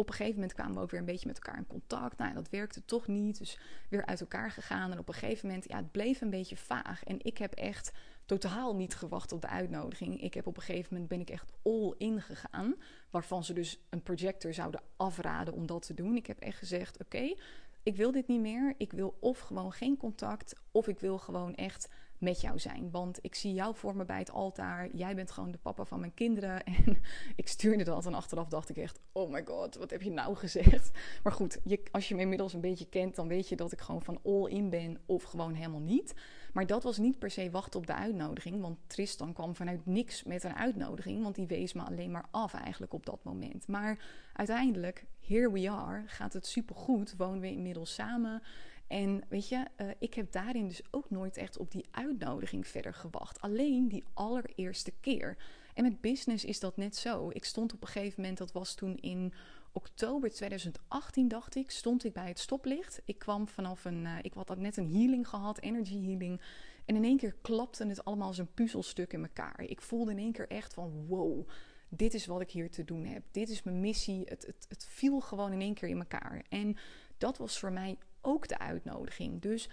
op 0.00 0.08
een 0.08 0.14
gegeven 0.14 0.34
moment 0.34 0.54
kwamen 0.54 0.74
we 0.74 0.80
ook 0.80 0.90
weer 0.90 1.00
een 1.00 1.06
beetje 1.06 1.26
met 1.26 1.36
elkaar 1.36 1.58
in 1.58 1.66
contact. 1.66 2.18
Nou, 2.18 2.34
dat 2.34 2.48
werkte 2.48 2.84
toch 2.84 3.06
niet. 3.06 3.38
Dus 3.38 3.58
weer 3.88 4.06
uit 4.06 4.20
elkaar 4.20 4.50
gegaan. 4.50 4.92
En 4.92 4.98
op 4.98 5.08
een 5.08 5.14
gegeven 5.14 5.46
moment, 5.46 5.68
ja, 5.68 5.76
het 5.76 5.90
bleef 5.90 6.20
een 6.20 6.30
beetje 6.30 6.56
vaag. 6.56 7.04
En 7.04 7.16
ik 7.18 7.38
heb 7.38 7.54
echt 7.54 7.92
totaal 8.24 8.76
niet 8.76 8.94
gewacht 8.94 9.32
op 9.32 9.40
de 9.40 9.48
uitnodiging. 9.48 10.22
Ik 10.22 10.34
heb 10.34 10.46
op 10.46 10.56
een 10.56 10.62
gegeven 10.62 10.88
moment 10.92 11.08
ben 11.08 11.20
ik 11.20 11.30
echt 11.30 11.52
all 11.62 11.94
in 11.98 12.22
gegaan. 12.22 12.74
Waarvan 13.10 13.44
ze 13.44 13.52
dus 13.52 13.78
een 13.90 14.02
projector 14.02 14.54
zouden 14.54 14.82
afraden 14.96 15.54
om 15.54 15.66
dat 15.66 15.86
te 15.86 15.94
doen. 15.94 16.16
Ik 16.16 16.26
heb 16.26 16.38
echt 16.38 16.58
gezegd: 16.58 17.00
oké, 17.00 17.34
ik 17.82 17.96
wil 17.96 18.12
dit 18.12 18.26
niet 18.26 18.40
meer. 18.40 18.74
Ik 18.76 18.92
wil 18.92 19.16
of 19.20 19.38
gewoon 19.38 19.72
geen 19.72 19.96
contact. 19.96 20.60
Of 20.70 20.88
ik 20.88 21.00
wil 21.00 21.18
gewoon 21.18 21.54
echt 21.54 21.88
met 22.20 22.40
jou 22.40 22.58
zijn. 22.58 22.90
Want 22.90 23.18
ik 23.22 23.34
zie 23.34 23.54
jou 23.54 23.74
voor 23.74 23.96
me 23.96 24.04
bij 24.04 24.18
het 24.18 24.30
altaar. 24.30 24.88
Jij 24.94 25.14
bent 25.14 25.30
gewoon 25.30 25.50
de 25.50 25.58
papa 25.58 25.84
van 25.84 26.00
mijn 26.00 26.14
kinderen. 26.14 26.64
En 26.86 27.02
ik 27.36 27.48
stuurde 27.48 27.84
dat 27.84 28.06
en 28.06 28.14
achteraf 28.14 28.48
dacht 28.48 28.68
ik 28.68 28.76
echt: 28.76 29.00
oh 29.12 29.30
my 29.30 29.42
god, 29.44 29.74
wat 29.74 29.90
heb 29.90 30.02
je 30.02 30.10
nou 30.10 30.36
gezegd? 30.36 30.90
Maar 31.22 31.32
goed, 31.32 31.58
je, 31.64 31.82
als 31.90 32.08
je 32.08 32.14
me 32.14 32.20
inmiddels 32.20 32.52
een 32.52 32.60
beetje 32.60 32.88
kent, 32.88 33.14
dan 33.14 33.28
weet 33.28 33.48
je 33.48 33.56
dat 33.56 33.72
ik 33.72 33.80
gewoon 33.80 34.02
van 34.02 34.20
all 34.24 34.48
in 34.48 34.70
ben 34.70 34.98
of 35.06 35.22
gewoon 35.22 35.54
helemaal 35.54 35.80
niet. 35.80 36.14
Maar 36.52 36.66
dat 36.66 36.82
was 36.82 36.98
niet 36.98 37.18
per 37.18 37.30
se 37.30 37.50
wachten 37.50 37.80
op 37.80 37.86
de 37.86 37.94
uitnodiging. 37.94 38.60
Want 38.60 38.78
Tristan 38.86 39.32
kwam 39.32 39.54
vanuit 39.54 39.86
niks 39.86 40.22
met 40.22 40.44
een 40.44 40.54
uitnodiging. 40.54 41.22
Want 41.22 41.34
die 41.34 41.46
wees 41.46 41.72
me 41.72 41.82
alleen 41.82 42.10
maar 42.10 42.28
af 42.30 42.54
eigenlijk 42.54 42.92
op 42.92 43.06
dat 43.06 43.24
moment. 43.24 43.66
Maar 43.66 43.98
uiteindelijk, 44.32 45.04
here 45.26 45.52
we 45.52 45.70
are, 45.70 46.02
gaat 46.06 46.32
het 46.32 46.46
supergoed. 46.46 47.14
Wonen 47.16 47.40
we 47.40 47.50
inmiddels 47.50 47.94
samen. 47.94 48.42
En 48.90 49.22
weet 49.28 49.48
je, 49.48 49.66
uh, 49.76 49.90
ik 49.98 50.14
heb 50.14 50.32
daarin 50.32 50.68
dus 50.68 50.82
ook 50.90 51.10
nooit 51.10 51.36
echt 51.36 51.58
op 51.58 51.70
die 51.70 51.86
uitnodiging 51.90 52.66
verder 52.66 52.94
gewacht. 52.94 53.40
Alleen 53.40 53.88
die 53.88 54.04
allereerste 54.14 54.92
keer. 55.00 55.36
En 55.74 55.82
met 55.82 56.00
business 56.00 56.44
is 56.44 56.60
dat 56.60 56.76
net 56.76 56.96
zo. 56.96 57.30
Ik 57.32 57.44
stond 57.44 57.72
op 57.72 57.82
een 57.82 57.88
gegeven 57.88 58.20
moment, 58.20 58.38
dat 58.38 58.52
was 58.52 58.74
toen 58.74 58.96
in 58.96 59.32
oktober 59.72 60.30
2018, 60.30 61.28
dacht 61.28 61.54
ik, 61.54 61.70
stond 61.70 62.04
ik 62.04 62.12
bij 62.12 62.28
het 62.28 62.38
stoplicht. 62.38 63.02
Ik 63.04 63.18
kwam 63.18 63.48
vanaf 63.48 63.84
een, 63.84 64.04
uh, 64.04 64.16
ik 64.22 64.32
had 64.32 64.58
net 64.58 64.76
een 64.76 64.92
healing 64.92 65.28
gehad, 65.28 65.60
energy 65.60 66.04
healing. 66.06 66.40
En 66.84 66.96
in 66.96 67.04
één 67.04 67.16
keer 67.16 67.34
klapte 67.42 67.86
het 67.86 68.04
allemaal 68.04 68.26
als 68.26 68.38
een 68.38 68.54
puzzelstuk 68.54 69.12
in 69.12 69.22
elkaar. 69.22 69.60
Ik 69.60 69.82
voelde 69.82 70.10
in 70.10 70.18
één 70.18 70.32
keer 70.32 70.48
echt 70.48 70.74
van 70.74 71.06
wow, 71.06 71.48
dit 71.88 72.14
is 72.14 72.26
wat 72.26 72.40
ik 72.40 72.50
hier 72.50 72.70
te 72.70 72.84
doen 72.84 73.04
heb. 73.04 73.22
Dit 73.30 73.48
is 73.48 73.62
mijn 73.62 73.80
missie. 73.80 74.22
Het, 74.24 74.46
het, 74.46 74.66
het 74.68 74.86
viel 74.86 75.20
gewoon 75.20 75.52
in 75.52 75.60
één 75.60 75.74
keer 75.74 75.88
in 75.88 75.98
elkaar. 75.98 76.44
En 76.48 76.76
dat 77.18 77.38
was 77.38 77.58
voor 77.58 77.72
mij 77.72 77.98
ook 78.20 78.48
de 78.48 78.58
uitnodiging. 78.58 79.40
Dus 79.40 79.68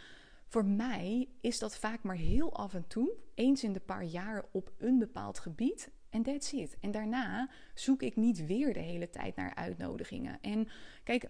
voor 0.47 0.65
mij 0.65 1.29
is 1.41 1.59
dat 1.59 1.77
vaak 1.77 2.03
maar 2.03 2.15
heel 2.15 2.53
af 2.53 2.73
en 2.73 2.87
toe, 2.87 3.13
eens 3.35 3.63
in 3.63 3.73
de 3.73 3.79
paar 3.79 4.03
jaar 4.03 4.45
op 4.51 4.71
een 4.77 4.99
bepaald 4.99 5.39
gebied. 5.39 5.91
En 6.09 6.23
that's 6.23 6.51
it. 6.51 6.77
En 6.79 6.91
daarna 6.91 7.49
zoek 7.73 8.01
ik 8.01 8.15
niet 8.15 8.45
weer 8.45 8.73
de 8.73 8.79
hele 8.79 9.09
tijd 9.09 9.35
naar 9.35 9.55
uitnodigingen. 9.55 10.41
En 10.41 10.67
kijk, 11.03 11.29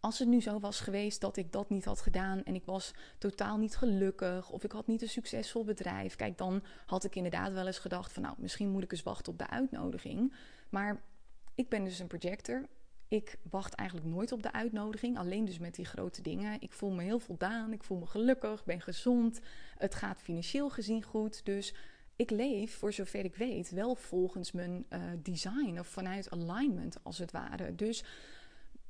als 0.00 0.18
het 0.18 0.28
nu 0.28 0.40
zo 0.40 0.60
was 0.60 0.80
geweest 0.80 1.20
dat 1.20 1.36
ik 1.36 1.52
dat 1.52 1.68
niet 1.68 1.84
had 1.84 2.00
gedaan 2.00 2.42
en 2.42 2.54
ik 2.54 2.64
was 2.64 2.94
totaal 3.18 3.58
niet 3.58 3.76
gelukkig 3.76 4.50
of 4.50 4.64
ik 4.64 4.72
had 4.72 4.86
niet 4.86 5.02
een 5.02 5.08
succesvol 5.08 5.64
bedrijf, 5.64 6.16
kijk, 6.16 6.38
dan 6.38 6.62
had 6.86 7.04
ik 7.04 7.14
inderdaad 7.14 7.52
wel 7.52 7.66
eens 7.66 7.78
gedacht 7.78 8.12
van 8.12 8.22
nou, 8.22 8.34
misschien 8.38 8.70
moet 8.70 8.82
ik 8.82 8.92
eens 8.92 9.02
wachten 9.02 9.32
op 9.32 9.38
de 9.38 9.48
uitnodiging. 9.48 10.34
Maar 10.68 11.02
ik 11.54 11.68
ben 11.68 11.84
dus 11.84 11.98
een 11.98 12.06
projector 12.06 12.68
ik 13.12 13.36
wacht 13.50 13.74
eigenlijk 13.74 14.08
nooit 14.08 14.32
op 14.32 14.42
de 14.42 14.52
uitnodiging, 14.52 15.18
alleen 15.18 15.44
dus 15.44 15.58
met 15.58 15.74
die 15.74 15.84
grote 15.84 16.22
dingen. 16.22 16.60
Ik 16.60 16.72
voel 16.72 16.90
me 16.90 17.02
heel 17.02 17.18
voldaan, 17.18 17.72
ik 17.72 17.84
voel 17.84 17.98
me 17.98 18.06
gelukkig, 18.06 18.64
ben 18.64 18.80
gezond. 18.80 19.40
Het 19.78 19.94
gaat 19.94 20.22
financieel 20.22 20.70
gezien 20.70 21.02
goed. 21.02 21.44
Dus 21.44 21.74
ik 22.16 22.30
leef, 22.30 22.74
voor 22.74 22.92
zover 22.92 23.24
ik 23.24 23.34
weet, 23.34 23.70
wel 23.70 23.94
volgens 23.94 24.52
mijn 24.52 24.86
uh, 24.90 25.02
design 25.22 25.78
of 25.78 25.86
vanuit 25.86 26.30
alignment 26.30 26.96
als 27.02 27.18
het 27.18 27.32
ware. 27.32 27.74
Dus 27.74 28.04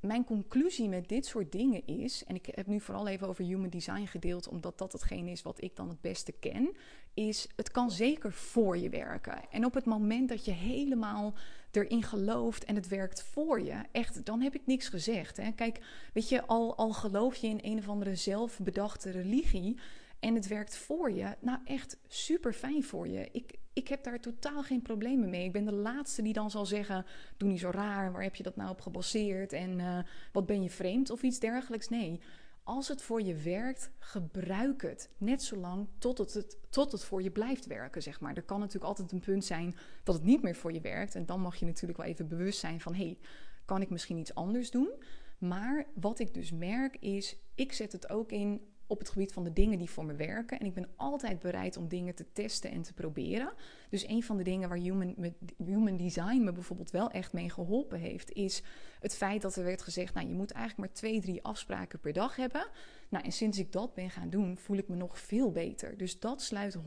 mijn 0.01 0.25
conclusie 0.25 0.89
met 0.89 1.09
dit 1.09 1.27
soort 1.27 1.53
dingen 1.53 1.87
is, 1.87 2.25
en 2.25 2.35
ik 2.35 2.47
heb 2.51 2.67
nu 2.67 2.81
vooral 2.81 3.09
even 3.09 3.29
over 3.29 3.45
human 3.45 3.71
design 3.71 4.07
gedeeld, 4.07 4.49
omdat 4.49 4.79
dat 4.79 4.93
hetgeen 4.93 5.29
is 5.29 5.43
wat 5.43 5.63
ik 5.63 5.77
dan 5.77 5.89
het 5.89 6.01
beste 6.01 6.33
ken, 6.33 6.77
is 7.15 7.49
het 7.57 7.71
kan 7.71 7.91
zeker 7.91 8.33
voor 8.33 8.79
je 8.79 8.89
werken. 8.89 9.51
En 9.51 9.65
op 9.65 9.75
het 9.75 9.85
moment 9.85 10.29
dat 10.29 10.45
je 10.45 10.53
helemaal 10.53 11.35
erin 11.77 12.03
gelooft 12.03 12.65
en 12.65 12.75
het 12.75 12.89
werkt 12.89 13.23
voor 13.23 13.61
je, 13.61 13.75
echt, 13.93 14.25
dan 14.25 14.41
heb 14.41 14.55
ik 14.55 14.67
niks 14.67 14.89
gezegd. 14.89 15.37
Hè? 15.37 15.53
Kijk, 15.53 15.81
weet 16.13 16.29
je, 16.29 16.47
al, 16.47 16.77
al 16.77 16.93
geloof 16.93 17.37
je 17.37 17.49
in 17.49 17.61
een 17.63 17.79
of 17.79 17.89
andere 17.89 18.15
zelfbedachte 18.15 19.11
religie 19.11 19.79
en 20.21 20.35
het 20.35 20.47
werkt 20.47 20.77
voor 20.77 21.11
je, 21.11 21.37
nou 21.41 21.59
echt 21.65 21.97
super 22.09 22.53
fijn 22.53 22.85
voor 22.85 23.09
je. 23.09 23.29
Ik, 23.33 23.59
ik 23.73 23.89
heb 23.89 24.05
daar 24.05 24.21
totaal 24.21 24.63
geen 24.63 24.83
problemen 24.83 25.31
mee. 25.31 25.45
Ik 25.45 25.53
ben 25.53 25.65
de 25.65 25.73
laatste 25.73 26.23
die 26.23 26.33
dan 26.33 26.51
zal 26.51 26.67
zeggen: 26.67 27.07
Doe 27.37 27.49
niet 27.49 27.61
zo 27.61 27.71
raar, 27.71 28.13
waar 28.13 28.23
heb 28.23 28.35
je 28.35 28.43
dat 28.43 28.57
nou 28.57 28.71
op 28.71 28.81
gebaseerd? 28.81 29.53
En 29.53 29.79
uh, 29.79 29.99
wat 30.33 30.47
ben 30.47 30.63
je 30.63 30.71
vreemd 30.71 31.11
of 31.11 31.23
iets 31.23 31.39
dergelijks? 31.39 31.89
Nee. 31.89 32.21
Als 32.65 32.89
het 32.89 33.03
voor 33.03 33.23
je 33.23 33.35
werkt, 33.35 33.91
gebruik 33.99 34.83
het. 34.83 35.11
Net 35.19 35.43
zolang 35.43 35.89
tot 35.99 36.19
het, 36.19 36.59
tot 36.71 36.93
het 36.93 37.05
voor 37.05 37.23
je 37.23 37.31
blijft 37.31 37.67
werken, 37.67 38.03
zeg 38.03 38.21
maar. 38.21 38.37
Er 38.37 38.43
kan 38.43 38.59
natuurlijk 38.59 38.87
altijd 38.87 39.13
een 39.13 39.21
punt 39.21 39.45
zijn 39.45 39.75
dat 40.05 40.15
het 40.15 40.25
niet 40.25 40.43
meer 40.43 40.57
voor 40.57 40.73
je 40.73 40.81
werkt. 40.81 41.15
En 41.15 41.27
dan 41.27 41.41
mag 41.41 41.57
je 41.57 41.67
natuurlijk 41.67 41.99
wel 41.99 42.09
even 42.09 42.29
bewust 42.29 42.59
zijn 42.59 42.81
van... 42.81 42.95
hé, 42.95 43.05
hey, 43.05 43.19
kan 43.65 43.81
ik 43.83 43.91
misschien 43.91 44.19
iets 44.19 44.35
anders 44.35 44.71
doen? 44.71 44.91
Maar 45.39 45.87
wat 45.95 46.19
ik 46.19 46.35
dus 46.35 46.53
merk 46.53 46.97
is, 46.97 47.37
ik 47.55 47.73
zet 47.73 47.93
het 47.93 48.11
ook 48.11 48.33
in 48.33 48.72
op 48.93 48.99
het 48.99 49.11
gebied 49.11 49.33
van 49.33 49.45
de 49.45 49.53
dingen 49.53 49.79
die 49.79 49.91
voor 49.91 50.05
me 50.05 50.15
werken. 50.15 50.59
En 50.59 50.67
ik 50.67 50.75
ben 50.75 50.89
altijd 50.97 51.39
bereid 51.39 51.77
om 51.77 51.89
dingen 51.89 52.15
te 52.15 52.33
testen 52.33 52.71
en 52.71 52.83
te 52.83 52.93
proberen. 52.93 53.53
Dus 53.91 54.09
een 54.09 54.23
van 54.23 54.37
de 54.37 54.43
dingen 54.43 54.69
waar 54.69 54.79
human, 54.79 55.35
human 55.65 55.97
design 55.97 56.45
me 56.45 56.53
bijvoorbeeld 56.53 56.91
wel 56.91 57.11
echt 57.11 57.33
mee 57.33 57.51
geholpen 57.51 57.99
heeft, 57.99 58.33
is 58.33 58.63
het 59.01 59.15
feit 59.15 59.43
dat 59.43 59.57
er 59.57 59.65
werd 59.65 59.83
gezegd: 59.83 60.15
Nou, 60.15 60.27
je 60.27 60.35
moet 60.35 60.51
eigenlijk 60.51 60.89
maar 60.89 60.99
twee, 60.99 61.21
drie 61.21 61.43
afspraken 61.43 62.01
per 62.01 62.13
dag 62.13 62.37
hebben. 62.37 62.67
Nou, 63.09 63.25
en 63.25 63.33
sinds 63.33 63.59
ik 63.59 63.73
dat 63.73 63.95
ben 63.95 64.11
gaan 64.11 64.31
doen, 64.31 64.57
voel 64.57 64.77
ik 64.77 64.89
me 64.89 64.97
nog 64.97 65.19
veel 65.19 65.51
beter. 65.51 65.97
Dus 65.97 66.21
dat 66.21 66.43
sluit 66.43 66.77
100% 66.77 66.79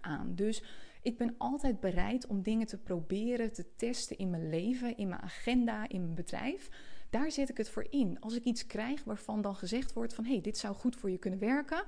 aan. 0.00 0.34
Dus 0.34 0.62
ik 1.02 1.16
ben 1.16 1.34
altijd 1.38 1.80
bereid 1.80 2.26
om 2.26 2.42
dingen 2.42 2.66
te 2.66 2.78
proberen, 2.78 3.52
te 3.52 3.74
testen 3.76 4.18
in 4.18 4.30
mijn 4.30 4.48
leven, 4.48 4.96
in 4.96 5.08
mijn 5.08 5.20
agenda, 5.20 5.88
in 5.88 6.00
mijn 6.00 6.14
bedrijf 6.14 6.70
daar 7.12 7.30
zet 7.30 7.48
ik 7.48 7.56
het 7.56 7.68
voor 7.68 7.86
in. 7.90 8.20
Als 8.20 8.34
ik 8.34 8.44
iets 8.44 8.66
krijg 8.66 9.04
waarvan 9.04 9.42
dan 9.42 9.54
gezegd 9.54 9.92
wordt 9.92 10.14
van 10.14 10.24
hé, 10.24 10.32
hey, 10.32 10.40
dit 10.40 10.58
zou 10.58 10.74
goed 10.74 10.96
voor 10.96 11.10
je 11.10 11.18
kunnen 11.18 11.38
werken, 11.38 11.84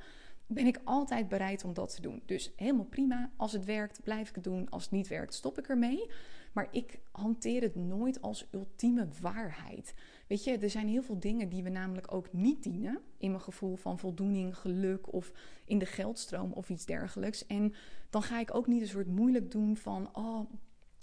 ben 0.47 0.67
ik 0.67 0.81
altijd 0.85 1.29
bereid 1.29 1.65
om 1.65 1.75
dat 1.75 1.95
te 1.95 2.01
doen. 2.01 2.23
Dus 2.27 2.53
helemaal 2.57 2.85
prima. 2.85 3.31
Als 3.37 3.53
het 3.53 3.65
werkt, 3.65 4.03
blijf 4.03 4.29
ik 4.29 4.35
het 4.35 4.45
doen. 4.45 4.69
Als 4.69 4.83
het 4.83 4.93
niet 4.93 5.09
werkt, 5.09 5.35
stop 5.35 5.59
ik 5.59 5.69
ermee. 5.69 6.11
Maar 6.53 6.69
ik 6.71 7.01
hanteer 7.13 7.63
het 7.63 7.75
nooit 7.75 8.23
als 8.23 8.49
ultieme 8.51 9.09
waarheid. 9.21 9.95
Weet 10.27 10.45
je, 10.45 10.59
er 10.59 10.71
zijn 10.71 10.89
heel 10.89 11.03
veel 11.03 11.19
dingen 11.19 11.49
die 11.49 11.63
we 11.63 11.69
namelijk 11.69 12.15
ook 12.15 12.33
niet 12.33 12.63
dienen. 12.63 13.01
In 13.19 13.31
mijn 13.31 13.43
gevoel 13.43 13.77
van 13.77 13.99
voldoening, 13.99 14.57
geluk 14.57 15.13
of 15.13 15.33
in 15.65 15.79
de 15.79 15.87
geldstroom 15.87 16.53
of 16.53 16.69
iets 16.69 16.87
dergelijks. 16.87 17.47
En 17.47 17.75
dan 18.11 18.23
ga 18.23 18.41
ik 18.41 18.55
ook 18.55 18.67
niet 18.67 18.81
een 18.81 18.89
soort 18.89 19.09
moeilijk 19.09 19.51
doen 19.51 19.77
van, 19.77 20.17
oh, 20.17 20.51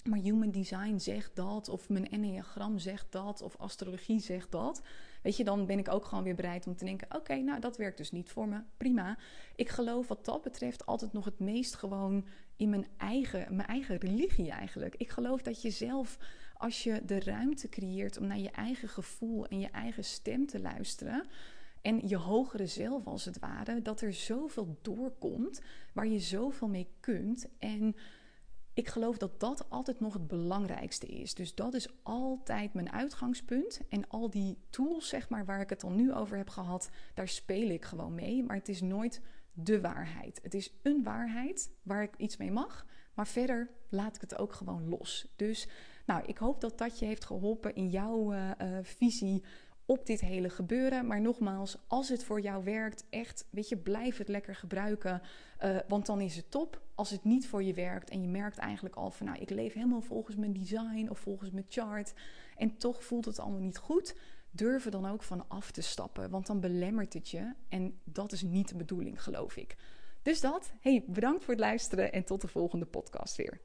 maar 0.03 0.19
human 0.19 0.51
design 0.51 0.97
zegt 0.97 1.35
dat, 1.35 1.69
of 1.69 1.89
mijn 1.89 2.09
enneagram 2.09 2.79
zegt 2.79 3.05
dat, 3.09 3.41
of 3.41 3.55
astrologie 3.57 4.19
zegt 4.19 4.51
dat. 4.51 4.81
Weet 5.21 5.37
je, 5.37 5.43
dan 5.43 5.65
ben 5.65 5.79
ik 5.79 5.89
ook 5.89 6.05
gewoon 6.05 6.23
weer 6.23 6.35
bereid 6.35 6.67
om 6.67 6.75
te 6.75 6.85
denken: 6.85 7.15
oké, 7.15 7.35
nou 7.35 7.59
dat 7.59 7.77
werkt 7.77 7.97
dus 7.97 8.11
niet 8.11 8.29
voor 8.29 8.47
me. 8.47 8.61
Prima. 8.77 9.17
Ik 9.55 9.69
geloof 9.69 10.07
wat 10.07 10.25
dat 10.25 10.41
betreft 10.41 10.85
altijd 10.85 11.13
nog 11.13 11.25
het 11.25 11.39
meest 11.39 11.75
gewoon 11.75 12.25
in 12.55 12.69
mijn 12.69 12.87
eigen, 12.97 13.55
mijn 13.55 13.67
eigen 13.67 13.97
religie 13.97 14.51
eigenlijk. 14.51 14.95
Ik 14.95 15.09
geloof 15.09 15.41
dat 15.41 15.61
je 15.61 15.69
zelf, 15.69 16.17
als 16.53 16.83
je 16.83 17.01
de 17.05 17.19
ruimte 17.19 17.69
creëert 17.69 18.17
om 18.17 18.27
naar 18.27 18.39
je 18.39 18.51
eigen 18.51 18.89
gevoel 18.89 19.47
en 19.47 19.59
je 19.59 19.69
eigen 19.69 20.03
stem 20.03 20.45
te 20.47 20.59
luisteren 20.59 21.25
En 21.81 22.07
je 22.07 22.17
hogere 22.17 22.67
zelf 22.67 23.05
als 23.05 23.25
het 23.25 23.39
ware, 23.39 23.81
dat 23.81 24.01
er 24.01 24.13
zoveel 24.13 24.77
doorkomt 24.81 25.61
waar 25.93 26.07
je 26.07 26.19
zoveel 26.19 26.67
mee 26.67 26.87
kunt. 26.99 27.47
En 27.59 27.95
ik 28.81 28.87
geloof 28.87 29.17
dat 29.17 29.39
dat 29.39 29.69
altijd 29.69 29.99
nog 29.99 30.13
het 30.13 30.27
belangrijkste 30.27 31.07
is. 31.07 31.33
Dus 31.33 31.55
dat 31.55 31.73
is 31.73 31.87
altijd 32.03 32.73
mijn 32.73 32.91
uitgangspunt. 32.91 33.81
En 33.89 34.07
al 34.07 34.29
die 34.29 34.57
tools, 34.69 35.07
zeg 35.07 35.29
maar, 35.29 35.45
waar 35.45 35.61
ik 35.61 35.69
het 35.69 35.83
al 35.83 35.91
nu 35.91 36.13
over 36.13 36.37
heb 36.37 36.49
gehad, 36.49 36.89
daar 37.13 37.27
speel 37.27 37.69
ik 37.69 37.85
gewoon 37.85 38.15
mee. 38.15 38.43
Maar 38.43 38.55
het 38.55 38.69
is 38.69 38.81
nooit 38.81 39.21
de 39.53 39.81
waarheid. 39.81 40.39
Het 40.43 40.53
is 40.53 40.73
een 40.83 41.03
waarheid 41.03 41.71
waar 41.83 42.03
ik 42.03 42.15
iets 42.17 42.37
mee 42.37 42.51
mag. 42.51 42.85
Maar 43.13 43.27
verder 43.27 43.69
laat 43.89 44.15
ik 44.15 44.21
het 44.21 44.37
ook 44.37 44.53
gewoon 44.53 44.89
los. 44.89 45.27
Dus 45.35 45.67
nou, 46.05 46.23
ik 46.25 46.37
hoop 46.37 46.61
dat 46.61 46.77
dat 46.77 46.99
je 46.99 47.05
heeft 47.05 47.25
geholpen 47.25 47.75
in 47.75 47.89
jouw 47.89 48.33
uh, 48.33 48.51
visie 48.81 49.43
op 49.85 50.05
dit 50.05 50.21
hele 50.21 50.49
gebeuren. 50.49 51.07
Maar 51.07 51.21
nogmaals, 51.21 51.77
als 51.87 52.09
het 52.09 52.23
voor 52.23 52.41
jou 52.41 52.63
werkt, 52.63 53.05
echt, 53.09 53.45
weet 53.49 53.69
je, 53.69 53.77
blijf 53.77 54.17
het 54.17 54.27
lekker 54.27 54.55
gebruiken. 54.55 55.21
Uh, 55.63 55.77
want 55.87 56.05
dan 56.05 56.21
is 56.21 56.35
het 56.35 56.51
top. 56.51 56.81
Als 56.95 57.09
het 57.09 57.23
niet 57.23 57.47
voor 57.47 57.63
je 57.63 57.73
werkt 57.73 58.09
en 58.09 58.21
je 58.21 58.27
merkt 58.27 58.57
eigenlijk 58.57 58.95
al 58.95 59.11
van, 59.11 59.25
nou, 59.25 59.39
ik 59.39 59.49
leef 59.49 59.73
helemaal 59.73 60.01
volgens 60.01 60.35
mijn 60.35 60.53
design 60.53 61.07
of 61.09 61.19
volgens 61.19 61.51
mijn 61.51 61.65
chart. 61.69 62.13
En 62.57 62.77
toch 62.77 63.03
voelt 63.03 63.25
het 63.25 63.39
allemaal 63.39 63.59
niet 63.59 63.77
goed. 63.77 64.15
Durf 64.51 64.85
er 64.85 64.91
dan 64.91 65.05
ook 65.05 65.23
van 65.23 65.49
af 65.49 65.71
te 65.71 65.81
stappen, 65.81 66.29
want 66.29 66.47
dan 66.47 66.59
belemmert 66.59 67.13
het 67.13 67.29
je. 67.29 67.53
En 67.69 67.99
dat 68.03 68.31
is 68.31 68.41
niet 68.41 68.67
de 68.67 68.75
bedoeling, 68.75 69.23
geloof 69.23 69.57
ik. 69.57 69.75
Dus 70.21 70.41
dat, 70.41 70.71
hey, 70.79 71.03
bedankt 71.07 71.43
voor 71.43 71.53
het 71.53 71.63
luisteren 71.63 72.11
en 72.11 72.23
tot 72.23 72.41
de 72.41 72.47
volgende 72.47 72.85
podcast 72.85 73.35
weer. 73.35 73.61